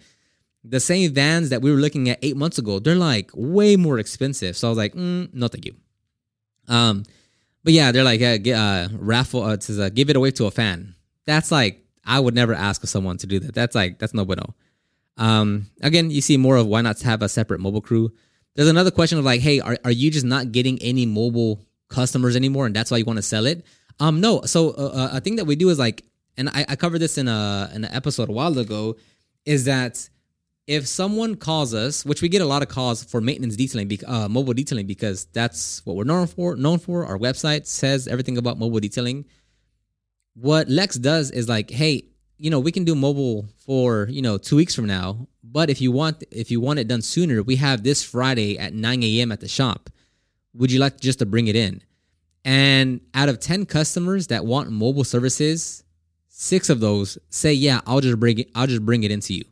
the 0.64 0.80
same 0.80 1.14
vans 1.14 1.50
that 1.50 1.62
we 1.62 1.70
were 1.70 1.78
looking 1.78 2.10
at 2.10 2.18
eight 2.22 2.36
months 2.36 2.58
ago, 2.58 2.80
they're 2.80 2.96
like 2.96 3.30
way 3.34 3.76
more 3.76 3.98
expensive. 3.98 4.56
So 4.56 4.68
I 4.68 4.70
was 4.70 4.78
like, 4.78 4.94
mm, 4.94 5.32
no, 5.32 5.48
thank 5.48 5.64
you. 5.64 5.76
Um, 6.68 7.04
but 7.64 7.72
yeah, 7.72 7.92
they're 7.92 8.04
like, 8.04 8.20
uh, 8.20 8.50
uh 8.50 8.88
raffle 8.92 9.42
uh, 9.42 9.56
to 9.56 9.84
uh, 9.84 9.88
give 9.88 10.10
it 10.10 10.16
away 10.16 10.32
to 10.32 10.46
a 10.46 10.50
fan 10.50 10.96
that's 11.26 11.50
like 11.50 11.84
I 12.04 12.18
would 12.20 12.34
never 12.34 12.54
ask 12.54 12.86
someone 12.86 13.18
to 13.18 13.26
do 13.26 13.40
that. 13.40 13.54
That's 13.54 13.74
like 13.74 13.98
that's 13.98 14.14
no 14.14 14.24
bueno. 14.24 14.54
Um, 15.18 15.66
again, 15.82 16.10
you 16.10 16.20
see 16.20 16.36
more 16.36 16.56
of 16.56 16.66
why 16.66 16.80
not 16.80 17.00
have 17.02 17.22
a 17.22 17.28
separate 17.28 17.60
mobile 17.60 17.80
crew. 17.80 18.12
There's 18.54 18.68
another 18.68 18.90
question 18.90 19.18
of 19.18 19.24
like, 19.24 19.40
hey, 19.40 19.60
are, 19.60 19.76
are 19.84 19.90
you 19.90 20.10
just 20.10 20.24
not 20.24 20.52
getting 20.52 20.80
any 20.80 21.04
mobile 21.04 21.60
customers 21.88 22.36
anymore, 22.36 22.66
and 22.66 22.74
that's 22.74 22.90
why 22.90 22.96
you 22.98 23.04
want 23.04 23.18
to 23.18 23.22
sell 23.22 23.46
it? 23.46 23.64
Um, 24.00 24.20
no. 24.20 24.42
So 24.42 24.70
uh, 24.70 24.72
uh, 24.72 25.08
a 25.12 25.20
thing 25.20 25.36
that 25.36 25.44
we 25.44 25.56
do 25.56 25.68
is 25.68 25.78
like, 25.78 26.04
and 26.36 26.48
I, 26.50 26.66
I 26.68 26.76
covered 26.76 26.98
this 26.98 27.18
in 27.18 27.28
a 27.28 27.70
in 27.74 27.84
an 27.84 27.94
episode 27.94 28.28
a 28.28 28.32
while 28.32 28.58
ago, 28.58 28.96
is 29.44 29.64
that 29.64 30.08
if 30.66 30.86
someone 30.86 31.36
calls 31.36 31.72
us, 31.74 32.04
which 32.04 32.22
we 32.22 32.28
get 32.28 32.42
a 32.42 32.46
lot 32.46 32.62
of 32.62 32.68
calls 32.68 33.04
for 33.04 33.20
maintenance 33.20 33.56
detailing, 33.56 33.90
uh, 34.06 34.28
mobile 34.28 34.52
detailing, 34.52 34.86
because 34.86 35.26
that's 35.26 35.84
what 35.86 35.96
we're 35.96 36.04
known 36.04 36.26
for. 36.26 36.56
Known 36.56 36.78
for 36.78 37.06
our 37.06 37.18
website 37.18 37.66
says 37.66 38.08
everything 38.08 38.36
about 38.36 38.58
mobile 38.58 38.80
detailing 38.80 39.24
what 40.36 40.68
Lex 40.68 40.96
does 40.96 41.30
is 41.30 41.48
like, 41.48 41.70
hey, 41.70 42.04
you 42.38 42.50
know, 42.50 42.60
we 42.60 42.70
can 42.70 42.84
do 42.84 42.94
mobile 42.94 43.46
for, 43.64 44.06
you 44.10 44.20
know, 44.20 44.36
two 44.36 44.56
weeks 44.56 44.74
from 44.74 44.86
now. 44.86 45.26
But 45.42 45.70
if 45.70 45.80
you 45.80 45.90
want 45.90 46.22
if 46.30 46.50
you 46.50 46.60
want 46.60 46.78
it 46.78 46.88
done 46.88 47.02
sooner, 47.02 47.42
we 47.42 47.56
have 47.56 47.82
this 47.82 48.04
Friday 48.04 48.58
at 48.58 48.74
9 48.74 49.02
a.m. 49.02 49.32
at 49.32 49.40
the 49.40 49.48
shop. 49.48 49.88
Would 50.56 50.72
you 50.72 50.78
like 50.80 51.00
just 51.00 51.18
to 51.20 51.26
bring 51.26 51.48
it 51.48 51.56
in? 51.56 51.82
And 52.44 53.00
out 53.14 53.28
of 53.28 53.40
10 53.40 53.66
customers 53.66 54.28
that 54.28 54.46
want 54.46 54.70
mobile 54.70 55.04
services, 55.04 55.82
six 56.28 56.70
of 56.70 56.80
those 56.80 57.18
say, 57.28 57.52
yeah, 57.52 57.80
I'll 57.86 58.00
just 58.00 58.20
bring 58.20 58.38
it, 58.38 58.50
I'll 58.54 58.66
just 58.66 58.84
bring 58.84 59.02
it 59.02 59.10
into 59.10 59.34
you. 59.34 59.44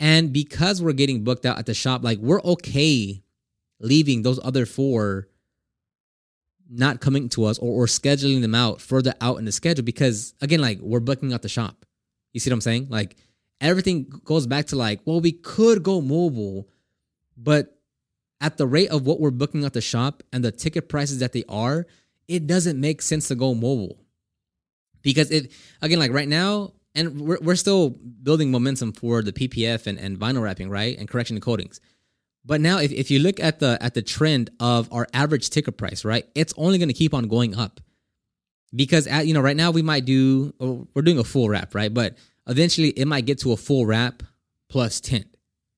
And 0.00 0.32
because 0.32 0.82
we're 0.82 0.94
getting 0.94 1.22
booked 1.22 1.46
out 1.46 1.58
at 1.58 1.66
the 1.66 1.74
shop, 1.74 2.02
like 2.02 2.18
we're 2.18 2.42
okay 2.42 3.22
leaving 3.78 4.22
those 4.22 4.40
other 4.42 4.64
four 4.64 5.28
not 6.70 7.00
coming 7.00 7.28
to 7.28 7.44
us 7.44 7.58
or, 7.58 7.82
or 7.82 7.86
scheduling 7.86 8.40
them 8.40 8.54
out 8.54 8.80
further 8.80 9.12
out 9.20 9.38
in 9.38 9.44
the 9.44 9.52
schedule 9.52 9.84
because 9.84 10.32
again 10.40 10.60
like 10.60 10.78
we're 10.80 11.00
booking 11.00 11.32
out 11.32 11.42
the 11.42 11.48
shop 11.48 11.84
you 12.32 12.40
see 12.40 12.48
what 12.48 12.54
i'm 12.54 12.60
saying 12.62 12.86
like 12.88 13.16
everything 13.60 14.04
goes 14.24 14.46
back 14.46 14.66
to 14.66 14.76
like 14.76 15.00
well 15.04 15.20
we 15.20 15.32
could 15.32 15.82
go 15.82 16.00
mobile 16.00 16.66
but 17.36 17.76
at 18.42 18.58
the 18.58 18.66
rate 18.66 18.90
of 18.90 19.06
what 19.06 19.20
we're 19.20 19.30
booking 19.30 19.64
at 19.64 19.72
the 19.72 19.80
shop 19.80 20.22
and 20.32 20.44
the 20.44 20.52
ticket 20.52 20.88
prices 20.88 21.20
that 21.20 21.32
they 21.32 21.44
are 21.48 21.86
it 22.28 22.46
doesn't 22.46 22.80
make 22.80 23.02
sense 23.02 23.28
to 23.28 23.34
go 23.34 23.54
mobile. 23.54 23.98
Because 25.02 25.30
it 25.30 25.52
again 25.80 25.98
like 25.98 26.12
right 26.12 26.28
now 26.28 26.72
and 26.94 27.20
we're, 27.20 27.38
we're 27.40 27.56
still 27.56 27.90
building 27.90 28.50
momentum 28.50 28.92
for 28.92 29.22
the 29.22 29.32
ppf 29.32 29.86
and, 29.86 29.98
and 29.98 30.18
vinyl 30.18 30.42
wrapping 30.42 30.68
right? 30.68 30.98
And 30.98 31.08
correction 31.08 31.36
and 31.36 31.42
coatings. 31.42 31.80
But 32.44 32.60
now, 32.60 32.78
if, 32.78 32.90
if 32.90 33.08
you 33.10 33.20
look 33.20 33.38
at 33.38 33.60
the 33.60 33.78
at 33.80 33.94
the 33.94 34.02
trend 34.02 34.50
of 34.58 34.92
our 34.92 35.06
average 35.14 35.50
ticket 35.50 35.76
price, 35.76 36.04
right, 36.04 36.26
it's 36.34 36.52
only 36.56 36.78
going 36.78 36.88
to 36.88 36.94
keep 36.94 37.14
on 37.14 37.28
going 37.28 37.54
up. 37.56 37.80
Because 38.74 39.06
at 39.06 39.26
you 39.26 39.34
know 39.34 39.40
right 39.40 39.56
now 39.56 39.70
we 39.70 39.82
might 39.82 40.04
do 40.04 40.52
oh, 40.58 40.88
we're 40.94 41.02
doing 41.02 41.18
a 41.18 41.24
full 41.24 41.48
wrap, 41.48 41.74
right, 41.74 41.92
but 41.92 42.16
eventually 42.48 42.88
it 42.88 43.06
might 43.06 43.26
get 43.26 43.38
to 43.40 43.52
a 43.52 43.56
full 43.56 43.86
wrap 43.86 44.22
plus 44.68 45.00
tint, 45.00 45.26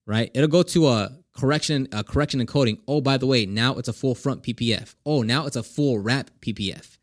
right? 0.06 0.30
It'll 0.32 0.48
go 0.48 0.62
to 0.62 0.88
a 0.88 1.10
correction 1.34 1.88
a 1.92 2.04
correction 2.04 2.40
and 2.40 2.48
coating. 2.48 2.78
Oh, 2.88 3.00
by 3.00 3.16
the 3.18 3.26
way, 3.26 3.46
now 3.46 3.76
it's 3.78 3.88
a 3.88 3.92
full 3.92 4.14
front 4.14 4.42
PPF. 4.42 4.94
Oh, 5.04 5.22
now 5.22 5.46
it's 5.46 5.56
a 5.56 5.62
full 5.62 5.98
wrap 5.98 6.30
PPF 6.40 6.98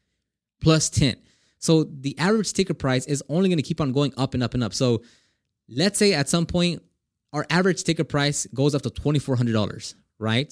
plus 0.61 0.89
tint. 0.89 1.19
So 1.59 1.83
the 1.83 2.17
average 2.17 2.53
ticket 2.53 2.79
price 2.79 3.05
is 3.05 3.23
only 3.29 3.49
going 3.49 3.57
to 3.57 3.63
keep 3.63 3.81
on 3.81 3.91
going 3.91 4.13
up 4.17 4.33
and 4.33 4.41
up 4.41 4.53
and 4.53 4.63
up. 4.63 4.73
So 4.73 5.03
let's 5.69 5.99
say 5.99 6.13
at 6.13 6.29
some 6.29 6.45
point 6.45 6.81
our 7.33 7.45
average 7.49 7.83
ticket 7.83 8.09
price 8.09 8.47
goes 8.53 8.73
up 8.73 8.81
to 8.83 8.89
twenty 8.89 9.19
four 9.19 9.35
hundred 9.35 9.53
dollars, 9.53 9.95
right? 10.17 10.51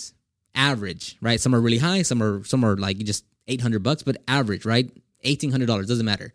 Average, 0.56 1.18
right? 1.22 1.40
Some 1.40 1.56
are 1.56 1.62
really 1.62 1.78
high, 1.78 2.02
some 2.02 2.22
are 2.22 2.44
some 2.44 2.64
are 2.64 2.76
like 2.78 2.98
just 3.00 3.26
eight 3.48 3.62
hundred 3.62 3.84
bucks, 3.84 4.04
but 4.04 4.18
average, 4.28 4.66
right? 4.66 4.92
Eighteen 5.24 5.52
hundred 5.52 5.68
dollars 5.68 5.88
doesn't 5.88 6.06
matter. 6.06 6.34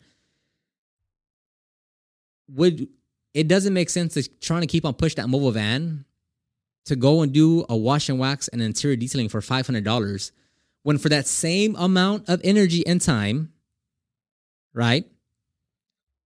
Would 2.50 2.88
it 3.32 3.48
doesn't 3.48 3.74
make 3.74 3.90
sense 3.90 4.14
to 4.14 4.28
trying 4.40 4.60
to 4.60 4.66
keep 4.66 4.84
on 4.84 4.94
push 4.94 5.14
that 5.14 5.28
mobile 5.28 5.50
van 5.50 6.04
to 6.84 6.96
go 6.96 7.22
and 7.22 7.32
do 7.32 7.64
a 7.68 7.76
wash 7.76 8.08
and 8.08 8.18
wax 8.18 8.48
and 8.48 8.60
interior 8.60 8.96
detailing 8.96 9.28
for 9.28 9.40
five 9.40 9.66
hundred 9.66 9.84
dollars 9.84 10.32
when 10.82 10.98
for 10.98 11.08
that 11.08 11.26
same 11.26 11.74
amount 11.76 12.28
of 12.28 12.40
energy 12.44 12.86
and 12.86 13.00
time, 13.00 13.52
right? 14.74 15.06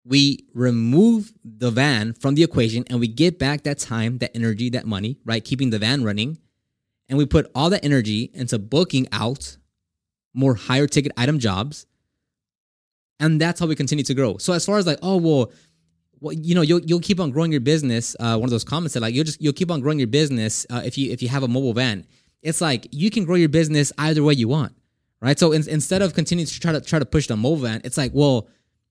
we 0.05 0.45
remove 0.53 1.33
the 1.45 1.71
van 1.71 2.13
from 2.13 2.35
the 2.35 2.43
equation 2.43 2.85
and 2.91 2.99
we 2.99 3.07
get 3.07 3.39
back 3.39 3.63
that 3.63 3.79
time, 3.79 4.19
that 4.19 4.33
energy, 4.35 4.69
that 4.71 4.87
money, 4.87 5.19
right? 5.25 5.45
Keeping 5.45 5.71
the 5.71 5.79
van 5.79 6.03
running. 6.03 6.39
And 7.09 7.19
we 7.19 7.27
put 7.27 7.51
all 7.55 7.71
that 7.71 7.85
energy 7.85 8.31
into 8.35 8.59
booking 8.59 9.07
out 9.13 9.57
more 10.35 10.55
higher 10.55 10.87
ticket 10.87 11.13
item 11.17 11.39
jobs. 11.39 11.87
And 13.21 13.41
that's 13.41 13.61
how 13.61 13.67
we 13.67 13.77
continue 13.77 14.05
to 14.05 14.15
grow. 14.15 14.39
So 14.39 14.53
as 14.53 14.67
far 14.67 14.79
as 14.79 14.87
like, 14.87 14.99
oh 15.03 15.19
well, 15.19 15.53
well, 16.23 16.33
you 16.33 16.55
know, 16.55 16.63
you'll 16.63 16.81
you'll 16.81 17.01
keep 17.01 17.19
on 17.19 17.33
growing 17.33 17.51
your 17.51 17.61
business. 17.61 18.15
Uh, 18.19 18.37
one 18.39 18.45
of 18.45 18.51
those 18.51 18.65
comments 18.65 18.95
said 18.95 19.03
like 19.03 19.13
you'll 19.13 19.25
just 19.25 19.43
you'll 19.43 19.53
keep 19.53 19.71
on 19.71 19.81
growing 19.81 19.99
your 19.99 20.09
business 20.09 20.65
uh, 20.71 20.81
if 20.85 20.97
you 20.97 21.11
if 21.11 21.21
you 21.21 21.29
have 21.29 21.43
a 21.43 21.49
mobile 21.49 21.75
van. 21.75 22.07
It's 22.43 22.61
like 22.61 22.87
you 22.93 23.11
can 23.11 23.25
grow 23.25 23.35
your 23.35 23.49
business 23.49 23.93
either 23.99 24.23
way 24.23 24.35
you 24.35 24.49
want, 24.49 24.73
right? 25.21 25.39
So 25.39 25.53
in, 25.53 25.69
instead 25.69 26.01
of 26.01 26.15
continuing 26.15 26.47
to 26.47 26.61
try 26.61 26.73
to 26.73 26.81
try 26.81 27.01
to 27.01 27.05
push 27.05 27.27
the 27.27 27.37
mobile 27.37 27.57
van, 27.57 27.81
it's 27.85 27.97
like, 27.97 28.13
well, 28.15 28.49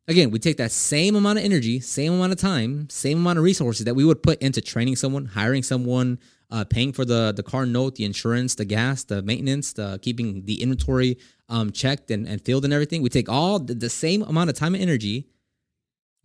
again, 0.10 0.30
we 0.30 0.40
take 0.40 0.58
that 0.58 0.72
same 0.72 1.16
amount 1.16 1.40
of 1.40 1.46
energy, 1.46 1.80
same 1.80 2.14
amount 2.14 2.34
of 2.34 2.38
time, 2.38 2.90
same 2.90 3.20
amount 3.20 3.38
of 3.40 3.46
resources 3.46 3.86
that 3.86 3.94
we 3.96 4.04
would 4.04 4.22
put 4.22 4.42
into 4.42 4.60
training 4.60 4.98
someone, 4.98 5.26
hiring 5.26 5.64
someone, 5.64 6.20
uh, 6.50 6.66
paying 6.66 6.92
for 6.92 7.06
the 7.06 7.32
the 7.34 7.44
car 7.44 7.66
note, 7.66 7.96
the 7.96 8.04
insurance, 8.04 8.56
the 8.56 8.66
gas, 8.66 9.06
the 9.06 9.22
maintenance, 9.22 9.72
the 9.72 10.00
keeping 10.02 10.44
the 10.44 10.62
inventory 10.62 11.18
um, 11.48 11.72
checked 11.72 12.12
and, 12.12 12.28
and 12.28 12.44
filled 12.44 12.66
and 12.66 12.74
everything. 12.74 13.02
We 13.02 13.10
take 13.10 13.30
all 13.30 13.58
the, 13.58 13.74
the 13.74 13.90
same 13.90 14.22
amount 14.24 14.50
of 14.50 14.58
time 14.58 14.76
and 14.76 14.84
energy, 14.84 15.28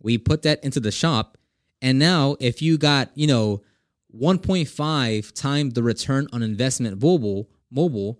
we 0.01 0.17
put 0.17 0.43
that 0.43 0.63
into 0.63 0.79
the 0.79 0.91
shop, 0.91 1.37
And 1.81 1.99
now, 1.99 2.35
if 2.39 2.61
you 2.61 2.77
got, 2.77 3.11
you 3.13 3.27
know, 3.27 3.61
1.5 4.15 5.31
times 5.33 5.73
the 5.73 5.83
return 5.83 6.27
on 6.33 6.41
investment 6.41 7.01
mobile, 7.01 7.49
mobile, 7.69 8.19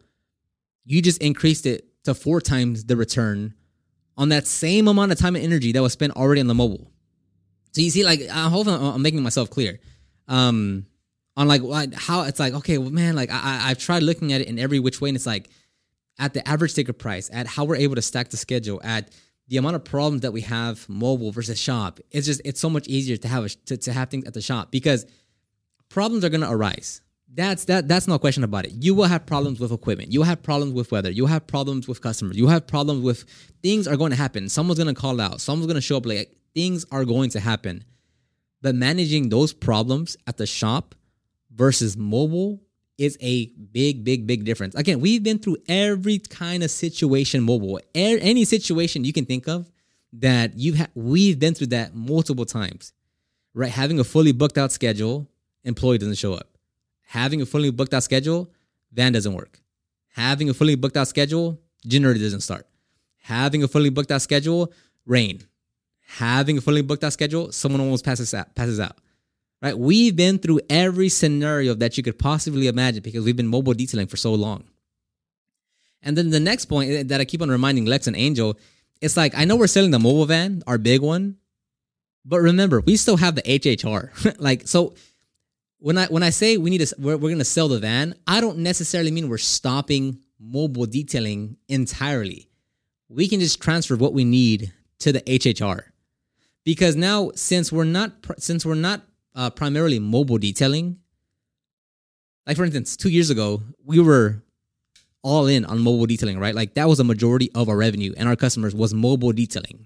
you 0.86 1.02
just 1.02 1.22
increased 1.22 1.66
it 1.66 1.88
to 2.04 2.14
four 2.14 2.40
times 2.40 2.86
the 2.86 2.96
return 2.96 3.54
on 4.16 4.30
that 4.30 4.46
same 4.48 4.88
amount 4.88 5.12
of 5.12 5.18
time 5.18 5.36
and 5.36 5.44
energy 5.44 5.72
that 5.72 5.82
was 5.82 5.94
spent 5.94 6.14
already 6.16 6.42
on 6.42 6.48
the 6.48 6.54
mobile. 6.54 6.92
So 7.72 7.82
you 7.82 7.90
see, 7.90 8.04
like, 8.04 8.22
I 8.22 8.50
hope 8.50 8.68
I'm 8.68 9.02
making 9.02 9.22
myself 9.22 9.50
clear. 9.50 9.80
Um, 10.28 10.86
on 11.38 11.48
like 11.48 11.62
how 11.94 12.24
it's 12.24 12.40
like, 12.40 12.54
okay, 12.54 12.80
well, 12.80 12.90
man, 12.90 13.16
like 13.16 13.30
I, 13.32 13.70
I've 13.70 13.78
tried 13.78 14.02
looking 14.02 14.34
at 14.34 14.42
it 14.42 14.48
in 14.48 14.58
every 14.58 14.80
which 14.80 15.00
way, 15.00 15.10
and 15.10 15.16
it's 15.16 15.28
like 15.28 15.50
at 16.20 16.34
the 16.34 16.46
average 16.48 16.74
ticket 16.74 16.98
price, 16.98 17.30
at 17.32 17.46
how 17.46 17.64
we're 17.64 17.76
able 17.76 17.96
to 17.96 18.02
stack 18.02 18.30
the 18.30 18.38
schedule, 18.38 18.82
at 18.84 19.12
the 19.48 19.58
amount 19.58 19.76
of 19.76 19.84
problems 19.84 20.22
that 20.22 20.34
we 20.34 20.42
have 20.42 20.88
mobile 20.90 21.32
versus 21.32 21.60
shop. 21.60 22.00
It's 22.12 22.28
just 22.28 22.42
it's 22.44 22.60
so 22.60 22.70
much 22.70 22.88
easier 22.88 23.18
to 23.18 23.28
have 23.28 23.46
a, 23.46 23.50
to, 23.50 23.78
to 23.78 23.94
have 23.94 24.10
things 24.10 24.26
at 24.26 24.34
the 24.34 24.42
shop 24.42 24.72
because 24.72 25.06
problems 25.90 26.26
are 26.26 26.30
gonna 26.30 26.52
arise. 26.52 27.02
That's 27.34 27.66
that 27.66 27.88
that's 27.88 28.08
no 28.08 28.18
question 28.20 28.44
about 28.44 28.66
it. 28.66 28.72
You 28.72 28.96
will 28.96 29.06
have 29.06 29.26
problems 29.26 29.60
with 29.60 29.72
equipment. 29.72 30.12
You 30.12 30.20
will 30.20 30.28
have 30.28 30.44
problems 30.44 30.74
with 30.74 30.92
weather. 30.92 31.12
You 31.12 31.24
will 31.24 31.30
have 31.30 31.48
problems 31.48 31.88
with 31.88 32.02
customers. 32.02 32.38
You 32.38 32.44
will 32.44 32.52
have 32.52 32.68
problems 32.68 33.04
with 33.04 33.26
things 33.62 33.88
are 33.88 33.98
going 33.98 34.12
to 34.12 34.18
happen. 34.18 34.50
Someone's 34.50 34.80
gonna 34.80 34.94
call 34.94 35.20
out. 35.20 35.42
Someone's 35.42 35.68
gonna 35.68 35.82
show 35.82 35.98
up 35.98 36.06
like 36.06 36.38
Things 36.58 36.88
are 36.92 37.06
going 37.06 37.30
to 37.30 37.40
happen. 37.40 37.84
But 38.64 38.74
managing 38.74 39.30
those 39.30 39.54
problems 39.54 40.18
at 40.26 40.38
the 40.38 40.48
shop 40.48 40.96
versus 41.54 41.96
mobile 41.96 42.64
is 42.98 43.18
a 43.22 43.48
big, 43.72 44.04
big, 44.04 44.26
big 44.26 44.44
difference. 44.44 44.76
Again, 44.76 45.00
we've 45.00 45.24
been 45.24 45.40
through 45.40 45.58
every 45.68 46.20
kind 46.20 46.64
of 46.64 46.72
situation 46.72 47.44
mobile, 47.44 47.78
er, 47.78 47.82
any 47.96 48.44
situation 48.44 49.04
you 49.04 49.14
can 49.14 49.26
think 49.26 49.48
of 49.48 49.70
that 50.14 50.58
you've 50.58 50.76
had. 50.76 50.90
We've 50.96 51.38
been 51.38 51.54
through 51.54 51.68
that 51.68 51.96
multiple 51.96 52.46
times, 52.46 52.94
right? 53.54 53.72
Having 53.72 54.00
a 54.00 54.04
fully 54.04 54.32
booked 54.32 54.58
out 54.58 54.72
schedule, 54.72 55.30
employee 55.64 56.00
doesn't 56.00 56.18
show 56.18 56.34
up. 56.34 56.58
Having 57.04 57.42
a 57.42 57.46
fully 57.46 57.72
booked 57.72 57.94
out 57.94 58.04
schedule, 58.04 58.52
van 58.92 59.14
doesn't 59.14 59.34
work. 59.34 59.62
Having 60.10 60.50
a 60.50 60.54
fully 60.54 60.76
booked 60.76 60.98
out 60.98 61.08
schedule, 61.08 61.60
generator 61.86 62.20
doesn't 62.20 62.42
start. 62.42 62.68
Having 63.22 63.64
a 63.64 63.68
fully 63.68 63.90
booked 63.90 64.12
out 64.12 64.22
schedule, 64.22 64.74
rain. 65.06 65.42
Having 66.02 66.58
a 66.58 66.62
fully 66.62 66.82
booked 66.82 67.04
out 67.04 67.14
schedule, 67.14 67.52
someone 67.52 67.82
almost 67.82 68.04
passes 68.04 68.34
out. 68.34 68.56
Passes 68.56 68.80
out 68.80 68.98
right? 69.62 69.78
We've 69.78 70.16
been 70.16 70.40
through 70.40 70.62
every 70.70 71.10
scenario 71.10 71.74
that 71.76 71.98
you 71.98 72.04
could 72.04 72.20
possibly 72.20 72.68
imagine 72.68 73.02
because 73.02 73.26
we've 73.26 73.36
been 73.36 73.48
mobile 73.48 73.74
detailing 73.74 74.08
for 74.08 74.18
so 74.18 74.34
long. 74.34 74.66
And 76.02 76.18
then 76.18 76.30
the 76.30 76.40
next 76.40 76.66
point 76.66 76.92
eh, 76.92 77.04
that 77.08 77.22
I 77.22 77.26
keep 77.26 77.42
on 77.42 77.50
reminding 77.50 77.86
Lex 77.86 78.08
and 78.08 78.16
Angel, 78.16 78.58
it's 79.02 79.18
like 79.18 79.34
I 79.36 79.46
know 79.46 79.56
we're 79.56 79.68
selling 79.68 79.92
the 79.92 80.00
mobile 80.00 80.26
van, 80.26 80.64
our 80.68 80.78
big 80.78 81.02
one, 81.02 81.38
but 82.26 82.40
remember 82.40 82.82
we 82.82 82.98
still 82.98 83.18
have 83.18 83.36
the 83.36 83.42
HHR. 83.42 84.36
like 84.40 84.68
so, 84.68 84.96
when 85.80 85.98
I 85.98 86.06
when 86.08 86.24
I 86.24 86.30
say 86.30 86.58
we 86.58 86.70
need 86.70 86.86
to 86.86 86.96
we're, 86.98 87.18
we're 87.18 87.30
going 87.30 87.38
to 87.40 87.46
sell 87.46 87.68
the 87.68 87.80
van, 87.80 88.16
I 88.26 88.42
don't 88.42 88.60
necessarily 88.60 89.12
mean 89.12 89.30
we're 89.30 89.38
stopping 89.38 90.20
mobile 90.40 90.86
detailing 90.86 91.58
entirely. 91.68 92.50
We 93.10 93.28
can 93.28 93.40
just 93.40 93.62
transfer 93.62 93.96
what 93.96 94.14
we 94.14 94.26
need 94.26 94.74
to 95.00 95.12
the 95.12 95.22
HHR 95.22 95.84
because 96.64 96.96
now 96.96 97.32
since 97.36 97.72
we're 97.72 97.86
not 97.86 98.12
since 98.38 98.66
we're 98.66 98.76
not 98.76 99.02
uh, 99.38 99.52
primarily 99.52 100.00
mobile 100.00 100.40
detailing. 100.40 100.98
Like 102.46 102.58
for 102.58 102.66
instance, 102.66 102.98
two 102.98 103.10
years 103.10 103.30
ago, 103.30 103.62
we 103.86 104.00
were 104.00 104.42
all 105.22 105.46
in 105.46 105.64
on 105.66 105.80
mobile 105.80 106.08
detailing, 106.08 106.40
right? 106.40 106.56
Like 106.56 106.74
that 106.74 106.88
was 106.88 107.00
a 107.00 107.04
majority 107.04 107.52
of 107.54 107.70
our 107.70 107.78
revenue 107.78 108.14
and 108.18 108.28
our 108.28 108.36
customers 108.36 108.74
was 108.74 108.94
mobile 108.94 109.32
detailing. 109.32 109.86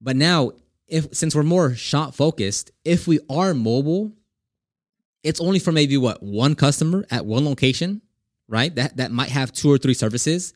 But 0.00 0.16
now, 0.16 0.52
if 0.86 1.14
since 1.14 1.34
we're 1.34 1.42
more 1.42 1.74
shop 1.74 2.14
focused, 2.14 2.72
if 2.84 3.06
we 3.06 3.20
are 3.30 3.54
mobile, 3.54 4.12
it's 5.22 5.40
only 5.40 5.58
for 5.58 5.70
maybe 5.70 5.96
what 5.96 6.22
one 6.22 6.54
customer 6.54 7.06
at 7.10 7.24
one 7.24 7.44
location, 7.44 8.00
right? 8.48 8.74
That 8.74 8.96
that 8.96 9.12
might 9.12 9.30
have 9.30 9.52
two 9.52 9.70
or 9.70 9.78
three 9.78 9.94
services. 9.94 10.54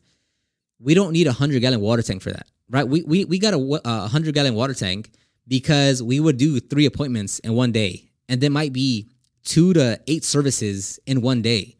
We 0.79 0.95
don't 0.95 1.13
need 1.13 1.27
a 1.27 1.33
hundred 1.33 1.61
gallon 1.61 1.79
water 1.79 2.01
tank 2.01 2.23
for 2.23 2.31
that, 2.31 2.47
right? 2.69 2.87
We 2.87 3.03
we 3.03 3.25
we 3.25 3.39
got 3.39 3.53
a, 3.53 3.81
a 3.85 4.07
hundred 4.07 4.33
gallon 4.33 4.55
water 4.55 4.73
tank 4.73 5.11
because 5.47 6.01
we 6.01 6.19
would 6.19 6.37
do 6.37 6.59
three 6.59 6.85
appointments 6.85 7.39
in 7.39 7.53
one 7.53 7.71
day, 7.71 8.09
and 8.29 8.41
there 8.41 8.49
might 8.49 8.73
be 8.73 9.09
two 9.43 9.73
to 9.73 9.99
eight 10.07 10.23
services 10.23 10.99
in 11.05 11.21
one 11.21 11.41
day, 11.41 11.75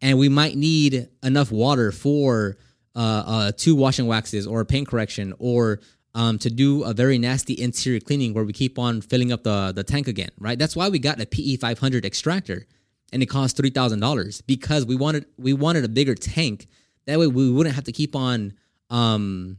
and 0.00 0.18
we 0.18 0.28
might 0.28 0.56
need 0.56 1.08
enough 1.22 1.50
water 1.50 1.90
for 1.92 2.56
uh, 2.94 3.24
uh, 3.26 3.52
two 3.56 3.74
washing 3.74 4.06
waxes 4.06 4.46
or 4.46 4.60
a 4.60 4.64
paint 4.64 4.88
correction 4.88 5.34
or 5.38 5.80
um, 6.14 6.38
to 6.38 6.50
do 6.50 6.82
a 6.84 6.92
very 6.92 7.18
nasty 7.18 7.60
interior 7.60 8.00
cleaning 8.00 8.34
where 8.34 8.44
we 8.44 8.52
keep 8.52 8.78
on 8.78 9.00
filling 9.00 9.30
up 9.30 9.44
the 9.44 9.72
the 9.72 9.84
tank 9.84 10.08
again, 10.08 10.30
right? 10.38 10.58
That's 10.58 10.74
why 10.74 10.88
we 10.88 10.98
got 10.98 11.20
a 11.20 11.26
PE 11.26 11.56
500 11.56 12.04
extractor, 12.04 12.66
and 13.12 13.22
it 13.22 13.26
cost 13.26 13.56
three 13.56 13.70
thousand 13.70 14.00
dollars 14.00 14.40
because 14.42 14.86
we 14.86 14.96
wanted 14.96 15.26
we 15.36 15.52
wanted 15.52 15.84
a 15.84 15.88
bigger 15.88 16.14
tank. 16.14 16.66
That 17.06 17.18
way 17.18 17.26
we 17.26 17.50
wouldn't 17.50 17.74
have 17.74 17.84
to 17.84 17.92
keep 17.92 18.16
on 18.16 18.54
um 18.90 19.58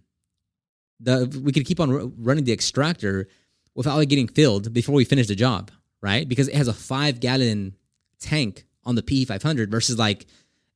the 0.99 1.41
we 1.43 1.51
could 1.51 1.65
keep 1.65 1.79
on 1.79 2.13
running 2.17 2.43
the 2.43 2.51
extractor 2.51 3.27
without 3.75 3.99
it 3.99 4.07
getting 4.07 4.27
filled 4.27 4.73
before 4.73 4.95
we 4.95 5.05
finish 5.05 5.27
the 5.27 5.35
job, 5.35 5.71
right? 6.01 6.27
Because 6.27 6.47
it 6.47 6.55
has 6.55 6.67
a 6.67 6.73
five 6.73 7.19
gallon 7.19 7.75
tank 8.19 8.65
on 8.83 8.95
the 8.95 9.03
PE 9.03 9.25
500 9.25 9.71
versus 9.71 9.97
like 9.97 10.25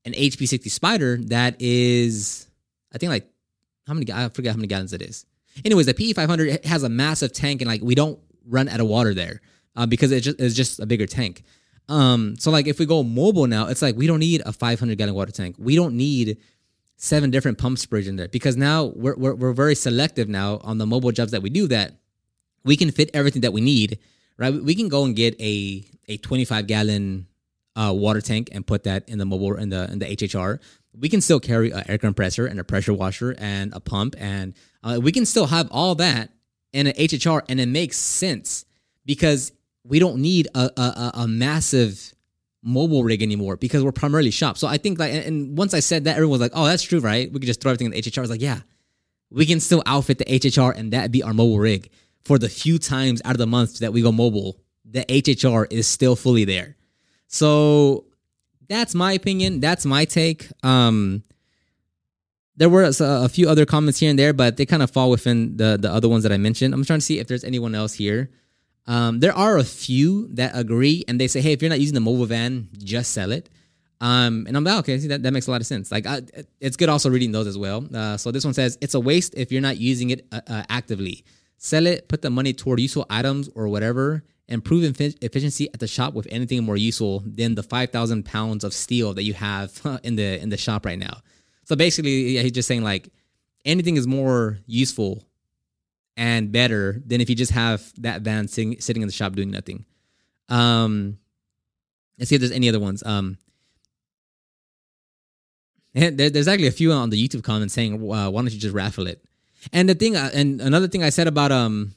an 0.06 0.14
HP 0.14 0.48
60 0.48 0.70
Spider 0.70 1.18
that 1.28 1.56
is, 1.60 2.48
I 2.94 2.98
think 2.98 3.10
like 3.10 3.30
how 3.88 3.94
many? 3.94 4.12
I 4.12 4.30
forget 4.30 4.52
how 4.52 4.58
many 4.58 4.68
gallons 4.68 4.94
it 4.94 5.02
is. 5.02 5.26
Anyways, 5.64 5.86
the 5.86 5.94
PE 5.94 6.14
500 6.14 6.66
has 6.66 6.84
a 6.84 6.90
massive 6.90 7.34
tank 7.34 7.62
and 7.62 7.68
like 7.68 7.82
we 7.82 7.96
don't 7.96 8.20
run 8.48 8.68
out 8.70 8.80
of 8.80 8.88
water 8.88 9.14
there 9.14 9.42
uh, 9.76 9.86
because 9.86 10.12
just, 10.22 10.40
it's 10.40 10.56
just 10.56 10.80
a 10.80 10.86
bigger 10.86 11.06
tank. 11.06 11.44
Um, 11.90 12.36
so 12.38 12.50
like 12.50 12.68
if 12.68 12.80
we 12.80 12.86
go 12.86 13.04
mobile 13.04 13.48
now, 13.48 13.68
it's 13.68 13.82
like 13.82 13.96
we 13.96 14.08
don't 14.08 14.20
need 14.20 14.42
a 14.46 14.54
500 14.54 14.98
gallon 14.98 15.14
water 15.14 15.32
tank. 15.32 15.56
We 15.60 15.76
don't 15.76 15.96
need 15.96 16.38
seven 16.96 17.30
different 17.30 17.58
pump 17.58 17.78
sprays 17.78 18.08
in 18.08 18.16
there 18.16 18.30
because 18.30 18.56
now 18.56 18.86
we're, 18.96 19.16
we're, 19.16 19.36
we're 19.36 19.54
very 19.54 19.76
selective 19.76 20.30
now 20.30 20.60
on 20.64 20.78
the 20.78 20.86
mobile 20.86 21.12
jobs 21.12 21.32
that 21.32 21.42
we 21.42 21.50
do 21.50 21.68
that 21.68 21.98
we 22.64 22.76
can 22.76 22.92
fit 22.92 23.10
everything 23.14 23.42
that 23.42 23.54
we 23.54 23.62
need, 23.62 24.00
right? 24.38 24.54
We 24.54 24.76
can 24.76 24.90
go 24.90 25.06
and 25.06 25.16
get 25.16 25.40
a 25.42 25.86
a 26.08 26.18
25 26.18 26.68
gallon 26.68 27.28
uh, 27.76 27.94
water 27.96 28.22
tank 28.22 28.50
and 28.52 28.66
put 28.66 28.84
that 28.84 29.08
in 29.08 29.18
the 29.18 29.26
mobile 29.26 29.56
in 29.56 29.70
the 29.70 29.92
in 29.92 30.00
the 30.00 30.06
HHR. 30.06 30.60
We 31.00 31.10
can 31.10 31.22
still 31.22 31.40
carry 31.40 31.72
an 31.72 31.84
air 31.88 31.98
compressor 31.98 32.46
and 32.46 32.60
a 32.60 32.64
pressure 32.64 32.94
washer 32.94 33.36
and 33.38 33.74
a 33.74 33.80
pump, 33.80 34.16
and 34.18 34.54
uh, 34.84 35.00
we 35.02 35.12
can 35.12 35.26
still 35.26 35.48
have 35.48 35.68
all 35.72 35.96
that 35.96 36.32
in 36.72 36.88
an 36.88 36.94
HHR, 36.94 37.42
and 37.50 37.60
it 37.60 37.68
makes 37.68 37.98
sense 37.98 38.66
because 39.06 39.52
we 39.84 40.00
don't 40.00 40.18
need 40.18 40.48
a, 40.56 40.70
a, 40.78 41.12
a 41.16 41.28
massive 41.28 42.14
mobile 42.64 43.04
rig 43.04 43.22
anymore 43.22 43.58
because 43.58 43.84
we're 43.84 43.92
primarily 43.92 44.32
shop. 44.32 44.58
So 44.58 44.68
I 44.68 44.78
think 44.78 44.98
like, 45.00 45.14
and 45.14 45.58
once 45.58 45.74
I 45.74 45.82
said 45.82 46.06
that, 46.06 46.16
everyone 46.16 46.32
was 46.32 46.42
like, 46.42 46.54
"Oh, 46.56 46.66
that's 46.66 46.84
true, 46.84 47.00
right? 47.00 47.32
We 47.32 47.40
could 47.40 47.48
just 47.48 47.62
throw 47.62 47.72
everything 47.72 47.88
in 47.88 47.92
the 47.92 48.02
HHR." 48.02 48.20
I 48.20 48.22
was 48.22 48.30
like, 48.30 48.42
"Yeah, 48.42 48.62
we 49.32 49.46
can 49.46 49.60
still 49.60 49.84
outfit 49.86 50.20
the 50.20 50.26
HHR, 50.26 50.76
and 50.76 50.94
that 50.94 51.12
be 51.12 51.24
our 51.24 51.34
mobile 51.34 51.60
rig." 51.60 51.90
For 52.26 52.38
the 52.38 52.50
few 52.50 52.78
times 52.78 53.22
out 53.26 53.32
of 53.32 53.38
the 53.38 53.48
month 53.48 53.80
that 53.80 53.94
we 53.94 54.02
go 54.02 54.12
mobile, 54.12 54.60
the 54.86 55.06
HHR 55.06 55.72
is 55.72 55.88
still 55.88 56.16
fully 56.16 56.46
there. 56.46 56.78
So 57.28 58.06
that's 58.70 58.96
my 58.96 59.14
opinion. 59.14 59.60
That's 59.60 59.86
my 59.86 60.06
take. 60.06 60.48
Um, 60.64 61.24
there 62.56 62.70
were 62.70 62.84
a, 62.84 63.30
few 63.30 63.50
other 63.50 63.66
comments 63.66 64.00
here 64.00 64.10
and 64.10 64.20
there, 64.20 64.32
but 64.32 64.58
they 64.58 64.66
kind 64.66 64.84
of 64.84 64.92
fall 64.92 65.10
within 65.10 65.58
the 65.58 65.78
the 65.80 65.92
other 65.92 66.08
ones 66.08 66.22
that 66.24 66.32
I 66.32 66.38
mentioned. 66.38 66.74
I'm 66.74 66.86
trying 66.86 67.00
to 67.00 67.06
see 67.06 67.20
if 67.20 67.28
there's 67.28 67.44
anyone 67.44 67.74
else 67.74 67.94
here. 67.94 68.30
Um, 68.86 69.20
there 69.20 69.34
are 69.34 69.58
a 69.58 69.64
few 69.64 70.28
that 70.36 70.52
agree 70.54 71.04
and 71.08 71.20
they 71.20 71.28
say, 71.28 71.42
hey, 71.42 71.54
if 71.54 71.62
you're 71.62 71.70
not 71.70 71.80
using 71.80 71.96
the 71.96 72.02
mobile 72.02 72.26
van, 72.26 72.68
just 72.78 73.12
sell 73.12 73.32
it. 73.32 73.50
Um, 74.02 74.46
and 74.48 74.58
I'm 74.58 74.66
like, 74.66 74.80
okay, 74.80 75.00
see, 75.00 75.08
that, 75.08 75.24
that 75.24 75.32
makes 75.32 75.48
a 75.48 75.52
lot 75.52 75.62
of 75.62 75.68
sense. 75.68 75.90
Like, 75.90 76.06
I, 76.06 76.22
it's 76.60 76.76
good 76.76 76.90
also 76.90 77.10
reading 77.10 77.32
those 77.32 77.48
as 77.48 77.58
well. 77.58 77.88
Uh, 77.94 78.18
so 78.18 78.32
this 78.32 78.44
one 78.44 78.54
says, 78.54 78.78
it's 78.82 78.94
a 78.94 79.00
waste 79.00 79.34
if 79.38 79.50
you're 79.50 79.62
not 79.62 79.78
using 79.78 80.10
it 80.10 80.28
uh, 80.34 80.42
uh, 80.46 80.64
actively. 80.70 81.24
Sell 81.64 81.88
it, 81.88 82.10
put 82.10 82.22
the 82.22 82.30
money 82.30 82.52
toward 82.52 82.82
useful 82.82 83.06
items 83.10 83.48
or 83.56 83.70
whatever, 83.70 84.22
improve 84.50 84.84
efficiency 85.00 85.70
at 85.74 85.80
the 85.80 85.88
shop 85.88 86.14
with 86.14 86.28
anything 86.30 86.62
more 86.62 86.76
useful 86.76 87.24
than 87.26 87.56
the 87.56 87.64
5,000 87.64 88.26
pounds 88.26 88.66
of 88.66 88.74
steel 88.74 89.14
that 89.14 89.24
you 89.24 89.34
have 89.34 89.82
in 90.04 90.18
the 90.18 90.42
in 90.42 90.50
the 90.50 90.58
shop 90.58 90.86
right 90.86 91.00
now. 91.00 91.22
So 91.64 91.78
basically, 91.78 92.32
yeah, 92.32 92.42
he's 92.42 92.52
just 92.52 92.68
saying 92.68 92.84
like 92.84 93.14
anything 93.64 93.96
is 93.96 94.06
more 94.06 94.60
useful 94.66 95.24
and 96.18 96.52
better 96.52 97.02
than 97.06 97.22
if 97.22 97.30
you 97.30 97.36
just 97.38 97.54
have 97.54 97.94
that 98.02 98.24
van 98.24 98.50
sitting, 98.50 98.82
sitting 98.82 99.02
in 99.02 99.08
the 99.08 99.14
shop 99.14 99.32
doing 99.32 99.50
nothing. 99.50 99.86
Um, 100.50 101.18
let's 102.20 102.28
see 102.28 102.36
if 102.36 102.42
there's 102.42 102.52
any 102.52 102.68
other 102.68 102.82
ones. 102.82 103.04
Um, 103.04 103.38
and 105.96 106.18
there, 106.20 106.30
there's 106.30 106.50
actually 106.50 106.68
a 106.68 106.72
few 106.72 106.92
on 106.92 107.10
the 107.10 107.26
YouTube 107.26 107.46
comments 107.46 107.74
saying, 107.74 107.94
uh, 107.94 108.30
"Why 108.30 108.42
don't 108.42 108.52
you 108.52 108.60
just 108.60 108.76
raffle 108.76 109.08
it?" 109.08 109.24
And 109.72 109.88
the 109.88 109.96
thing, 109.96 110.16
uh, 110.16 110.30
and 110.34 110.62
another 110.62 110.88
thing 110.88 111.04
I 111.04 111.10
said 111.10 111.28
about 111.28 111.52
um, 111.52 111.96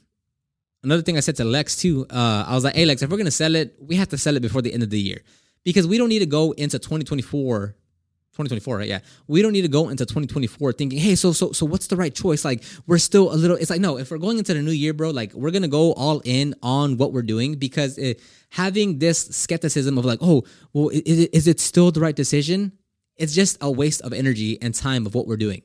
another 0.83 1.01
thing 1.01 1.17
I 1.17 1.21
said 1.21 1.35
to 1.37 1.43
Lex 1.43 1.75
too. 1.75 2.05
Uh, 2.09 2.45
I 2.47 2.55
was 2.55 2.63
like, 2.63 2.75
hey 2.75 2.85
Lex, 2.85 3.01
if 3.01 3.09
we're 3.09 3.17
gonna 3.17 3.31
sell 3.31 3.55
it, 3.55 3.75
we 3.79 3.95
have 3.95 4.09
to 4.09 4.17
sell 4.17 4.35
it 4.35 4.41
before 4.41 4.61
the 4.61 4.73
end 4.73 4.83
of 4.83 4.89
the 4.89 4.99
year 4.99 5.21
because 5.63 5.85
we 5.87 5.97
don't 5.97 6.09
need 6.09 6.19
to 6.19 6.25
go 6.25 6.51
into 6.53 6.79
2024, 6.79 7.67
2024, 7.67 8.77
right? 8.77 8.87
Yeah. 8.87 8.99
We 9.27 9.41
don't 9.41 9.51
need 9.51 9.63
to 9.63 9.67
go 9.67 9.89
into 9.89 10.05
2024 10.05 10.73
thinking, 10.73 10.99
hey, 10.99 11.15
so 11.15 11.33
so 11.33 11.51
so 11.51 11.65
what's 11.65 11.87
the 11.87 11.97
right 11.97 12.13
choice? 12.13 12.45
Like 12.45 12.63
we're 12.85 12.99
still 12.99 13.33
a 13.33 13.35
little. 13.35 13.57
It's 13.57 13.69
like 13.69 13.81
no, 13.81 13.97
if 13.97 14.11
we're 14.11 14.17
going 14.17 14.37
into 14.37 14.53
the 14.53 14.61
new 14.61 14.71
year, 14.71 14.93
bro, 14.93 15.09
like 15.09 15.33
we're 15.33 15.51
gonna 15.51 15.67
go 15.67 15.93
all 15.93 16.21
in 16.23 16.55
on 16.63 16.97
what 16.97 17.11
we're 17.13 17.21
doing 17.21 17.55
because 17.55 17.97
it, 17.97 18.21
having 18.49 18.99
this 18.99 19.19
skepticism 19.27 19.97
of 19.97 20.05
like, 20.05 20.19
oh, 20.21 20.43
well, 20.73 20.89
is 20.89 21.27
is 21.27 21.47
it 21.47 21.59
still 21.59 21.91
the 21.91 21.99
right 21.99 22.15
decision? 22.15 22.71
It's 23.17 23.33
just 23.33 23.57
a 23.61 23.71
waste 23.71 24.01
of 24.01 24.13
energy 24.13 24.61
and 24.61 24.75
time 24.75 25.07
of 25.07 25.15
what 25.15 25.27
we're 25.27 25.37
doing. 25.37 25.63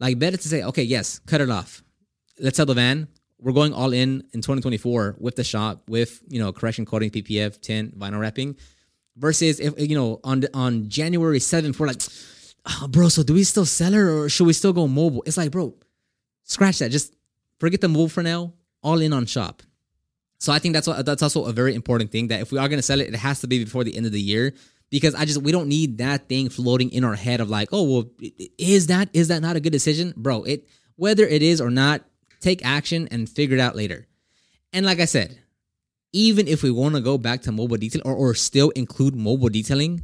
Like 0.00 0.18
better 0.18 0.36
to 0.36 0.48
say, 0.48 0.62
okay, 0.62 0.82
yes, 0.82 1.18
cut 1.20 1.40
it 1.40 1.50
off. 1.50 1.82
Let's 2.38 2.56
sell 2.56 2.66
the 2.66 2.74
van. 2.74 3.08
We're 3.40 3.52
going 3.52 3.72
all 3.72 3.92
in 3.92 4.24
in 4.32 4.40
2024 4.40 5.16
with 5.18 5.36
the 5.36 5.44
shop, 5.44 5.82
with 5.88 6.22
you 6.28 6.40
know 6.40 6.52
correction 6.52 6.84
coating, 6.84 7.10
PPF, 7.10 7.60
tint, 7.60 7.98
vinyl 7.98 8.20
wrapping 8.20 8.56
versus 9.18 9.60
if 9.60 9.78
you 9.78 9.96
know 9.96 10.20
on 10.24 10.44
on 10.54 10.88
January 10.88 11.40
7th 11.40 11.78
we're 11.78 11.88
like 11.88 12.02
oh, 12.66 12.88
bro 12.88 13.08
so 13.08 13.22
do 13.22 13.34
we 13.34 13.44
still 13.44 13.66
sell 13.66 13.92
it 13.92 13.98
or 13.98 14.28
should 14.28 14.46
we 14.46 14.52
still 14.52 14.72
go 14.72 14.86
mobile? 14.86 15.22
It's 15.26 15.36
like 15.36 15.50
bro 15.50 15.74
scratch 16.44 16.78
that. 16.78 16.90
Just 16.90 17.14
forget 17.58 17.80
the 17.80 17.88
mobile 17.88 18.08
for 18.08 18.22
now. 18.22 18.54
All 18.82 19.00
in 19.00 19.12
on 19.12 19.26
shop. 19.26 19.62
So 20.38 20.52
I 20.52 20.60
think 20.60 20.72
that's 20.72 20.86
what, 20.86 21.04
that's 21.04 21.22
also 21.22 21.46
a 21.46 21.52
very 21.52 21.74
important 21.74 22.12
thing 22.12 22.28
that 22.28 22.40
if 22.40 22.52
we 22.52 22.58
are 22.58 22.68
going 22.68 22.78
to 22.78 22.82
sell 22.82 23.00
it 23.00 23.08
it 23.08 23.16
has 23.16 23.40
to 23.40 23.48
be 23.48 23.64
before 23.64 23.84
the 23.84 23.96
end 23.96 24.06
of 24.06 24.12
the 24.12 24.20
year 24.20 24.54
because 24.90 25.14
I 25.14 25.24
just 25.24 25.42
we 25.42 25.52
don't 25.52 25.68
need 25.68 25.98
that 25.98 26.28
thing 26.28 26.48
floating 26.48 26.90
in 26.90 27.04
our 27.04 27.14
head 27.14 27.40
of 27.40 27.50
like 27.50 27.68
oh 27.72 27.82
well 27.82 28.04
is 28.56 28.88
that 28.88 29.08
is 29.12 29.28
that 29.28 29.42
not 29.42 29.56
a 29.56 29.60
good 29.60 29.72
decision 29.72 30.14
bro 30.16 30.44
it 30.44 30.68
whether 30.96 31.24
it 31.24 31.42
is 31.42 31.60
or 31.60 31.70
not 31.70 32.02
take 32.40 32.64
action 32.64 33.08
and 33.10 33.28
figure 33.28 33.56
it 33.56 33.60
out 33.60 33.76
later 33.76 34.06
and 34.72 34.86
like 34.86 35.00
I 35.00 35.04
said 35.04 35.38
even 36.12 36.48
if 36.48 36.62
we 36.62 36.70
want 36.70 36.94
to 36.94 37.00
go 37.00 37.18
back 37.18 37.42
to 37.42 37.52
mobile 37.52 37.76
detail 37.76 38.02
or, 38.04 38.14
or 38.14 38.34
still 38.34 38.70
include 38.70 39.14
mobile 39.14 39.48
detailing, 39.48 40.02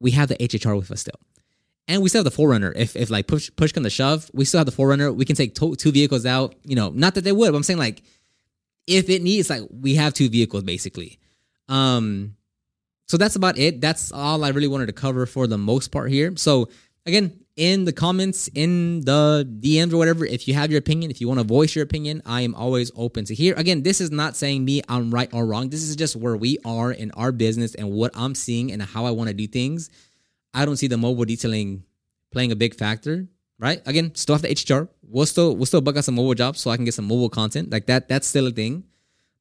we 0.00 0.10
have 0.12 0.28
the 0.28 0.36
HHR 0.36 0.76
with 0.76 0.90
us 0.90 1.00
still. 1.00 1.18
And 1.86 2.02
we 2.02 2.10
still 2.10 2.22
have 2.22 2.30
the 2.30 2.42
4Runner. 2.42 2.72
If, 2.76 2.96
if 2.96 3.08
like 3.08 3.26
push 3.26 3.50
push 3.56 3.72
come 3.72 3.84
to 3.84 3.90
shove, 3.90 4.30
we 4.34 4.44
still 4.44 4.58
have 4.58 4.66
the 4.66 4.72
4Runner. 4.72 5.14
We 5.14 5.24
can 5.24 5.36
take 5.36 5.54
to, 5.54 5.74
two 5.74 5.90
vehicles 5.90 6.26
out. 6.26 6.54
You 6.62 6.76
know, 6.76 6.90
not 6.90 7.14
that 7.14 7.24
they 7.24 7.32
would, 7.32 7.50
but 7.50 7.56
I'm 7.56 7.62
saying 7.62 7.78
like 7.78 8.02
if 8.86 9.08
it 9.08 9.22
needs, 9.22 9.48
like 9.48 9.62
we 9.70 9.94
have 9.94 10.12
two 10.12 10.28
vehicles 10.28 10.64
basically. 10.64 11.18
Um, 11.68 12.36
so 13.08 13.16
that's 13.16 13.36
about 13.36 13.58
it. 13.58 13.80
That's 13.80 14.12
all 14.12 14.44
I 14.44 14.50
really 14.50 14.68
wanted 14.68 14.86
to 14.86 14.92
cover 14.92 15.24
for 15.24 15.46
the 15.46 15.58
most 15.58 15.88
part 15.88 16.10
here. 16.10 16.34
So 16.36 16.68
again, 17.06 17.40
in 17.56 17.84
the 17.84 17.92
comments, 17.92 18.48
in 18.54 19.00
the 19.00 19.48
DMs 19.60 19.92
or 19.92 19.96
whatever, 19.96 20.24
if 20.26 20.46
you 20.46 20.54
have 20.54 20.70
your 20.70 20.78
opinion, 20.78 21.10
if 21.10 21.20
you 21.20 21.26
want 21.26 21.40
to 21.40 21.44
voice 21.44 21.74
your 21.74 21.82
opinion, 21.82 22.22
I 22.24 22.42
am 22.42 22.54
always 22.54 22.92
open 22.94 23.24
to 23.24 23.34
hear. 23.34 23.54
Again, 23.54 23.82
this 23.82 24.00
is 24.00 24.10
not 24.10 24.36
saying 24.36 24.64
me 24.64 24.82
I'm 24.88 25.10
right 25.10 25.28
or 25.32 25.46
wrong. 25.46 25.70
This 25.70 25.82
is 25.82 25.96
just 25.96 26.14
where 26.14 26.36
we 26.36 26.58
are 26.64 26.92
in 26.92 27.10
our 27.12 27.32
business 27.32 27.74
and 27.74 27.90
what 27.90 28.12
I'm 28.14 28.34
seeing 28.34 28.70
and 28.70 28.82
how 28.82 29.06
I 29.06 29.10
want 29.10 29.28
to 29.28 29.34
do 29.34 29.46
things. 29.46 29.90
I 30.54 30.66
don't 30.66 30.76
see 30.76 30.86
the 30.86 30.98
mobile 30.98 31.24
detailing 31.24 31.84
playing 32.30 32.52
a 32.52 32.56
big 32.56 32.74
factor, 32.74 33.26
right? 33.58 33.80
Again, 33.86 34.14
still 34.14 34.34
have 34.34 34.42
the 34.42 34.48
HHR. 34.48 34.88
We'll 35.02 35.26
still 35.26 35.56
we'll 35.56 35.66
still 35.66 35.80
book 35.80 35.96
out 35.96 36.04
some 36.04 36.14
mobile 36.14 36.34
jobs 36.34 36.60
so 36.60 36.70
I 36.70 36.76
can 36.76 36.84
get 36.84 36.94
some 36.94 37.08
mobile 37.08 37.30
content. 37.30 37.70
Like 37.70 37.86
that, 37.86 38.08
that's 38.08 38.26
still 38.26 38.46
a 38.46 38.50
thing. 38.50 38.84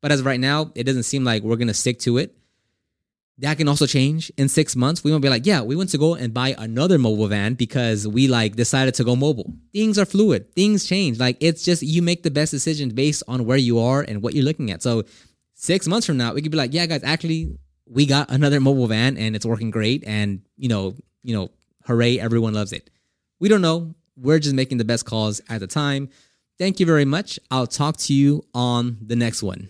But 0.01 0.11
as 0.11 0.23
right 0.23 0.39
now, 0.39 0.71
it 0.73 0.85
doesn't 0.85 1.03
seem 1.03 1.23
like 1.23 1.43
we're 1.43 1.57
gonna 1.57 1.73
stick 1.73 1.99
to 1.99 2.17
it 2.17 2.33
that 3.39 3.57
can 3.57 3.67
also 3.67 3.85
change 3.85 4.31
in 4.37 4.49
six 4.49 4.75
months. 4.75 5.03
We 5.03 5.11
won't 5.11 5.21
be 5.21 5.29
like, 5.29 5.45
yeah, 5.45 5.61
we 5.61 5.75
want 5.75 5.89
to 5.91 5.97
go 5.97 6.15
and 6.15 6.33
buy 6.33 6.55
another 6.57 6.97
mobile 6.97 7.27
van 7.27 7.53
because 7.53 8.07
we 8.07 8.27
like 8.27 8.55
decided 8.55 8.95
to 8.95 9.03
go 9.03 9.15
mobile. 9.15 9.53
Things 9.73 9.99
are 9.99 10.05
fluid. 10.05 10.53
Things 10.55 10.85
change. 10.85 11.19
Like 11.19 11.37
it's 11.39 11.63
just 11.63 11.83
you 11.83 12.01
make 12.01 12.23
the 12.23 12.31
best 12.31 12.51
decisions 12.51 12.93
based 12.93 13.21
on 13.27 13.45
where 13.45 13.57
you 13.57 13.79
are 13.79 14.01
and 14.01 14.23
what 14.23 14.33
you're 14.33 14.43
looking 14.43 14.71
at. 14.71 14.81
So 14.81 15.03
six 15.53 15.87
months 15.87 16.07
from 16.07 16.17
now, 16.17 16.33
we 16.33 16.41
could 16.41 16.51
be 16.51 16.57
like, 16.57 16.73
yeah, 16.73 16.87
guys, 16.87 17.03
actually, 17.03 17.55
we 17.85 18.05
got 18.07 18.31
another 18.31 18.59
mobile 18.59 18.87
van 18.87 19.17
and 19.17 19.35
it's 19.35 19.45
working 19.45 19.69
great. 19.69 20.03
And 20.07 20.41
you 20.57 20.69
know, 20.69 20.95
you 21.21 21.35
know, 21.35 21.51
hooray, 21.85 22.19
everyone 22.19 22.53
loves 22.53 22.73
it. 22.73 22.89
We 23.39 23.49
don't 23.49 23.61
know. 23.61 23.93
We're 24.15 24.39
just 24.39 24.55
making 24.55 24.79
the 24.79 24.85
best 24.85 25.05
calls 25.05 25.41
at 25.47 25.59
the 25.59 25.67
time. 25.67 26.09
Thank 26.57 26.79
you 26.79 26.87
very 26.87 27.05
much. 27.05 27.39
I'll 27.51 27.67
talk 27.67 27.97
to 27.97 28.13
you 28.15 28.43
on 28.55 28.97
the 28.99 29.15
next 29.15 29.43
one. 29.43 29.69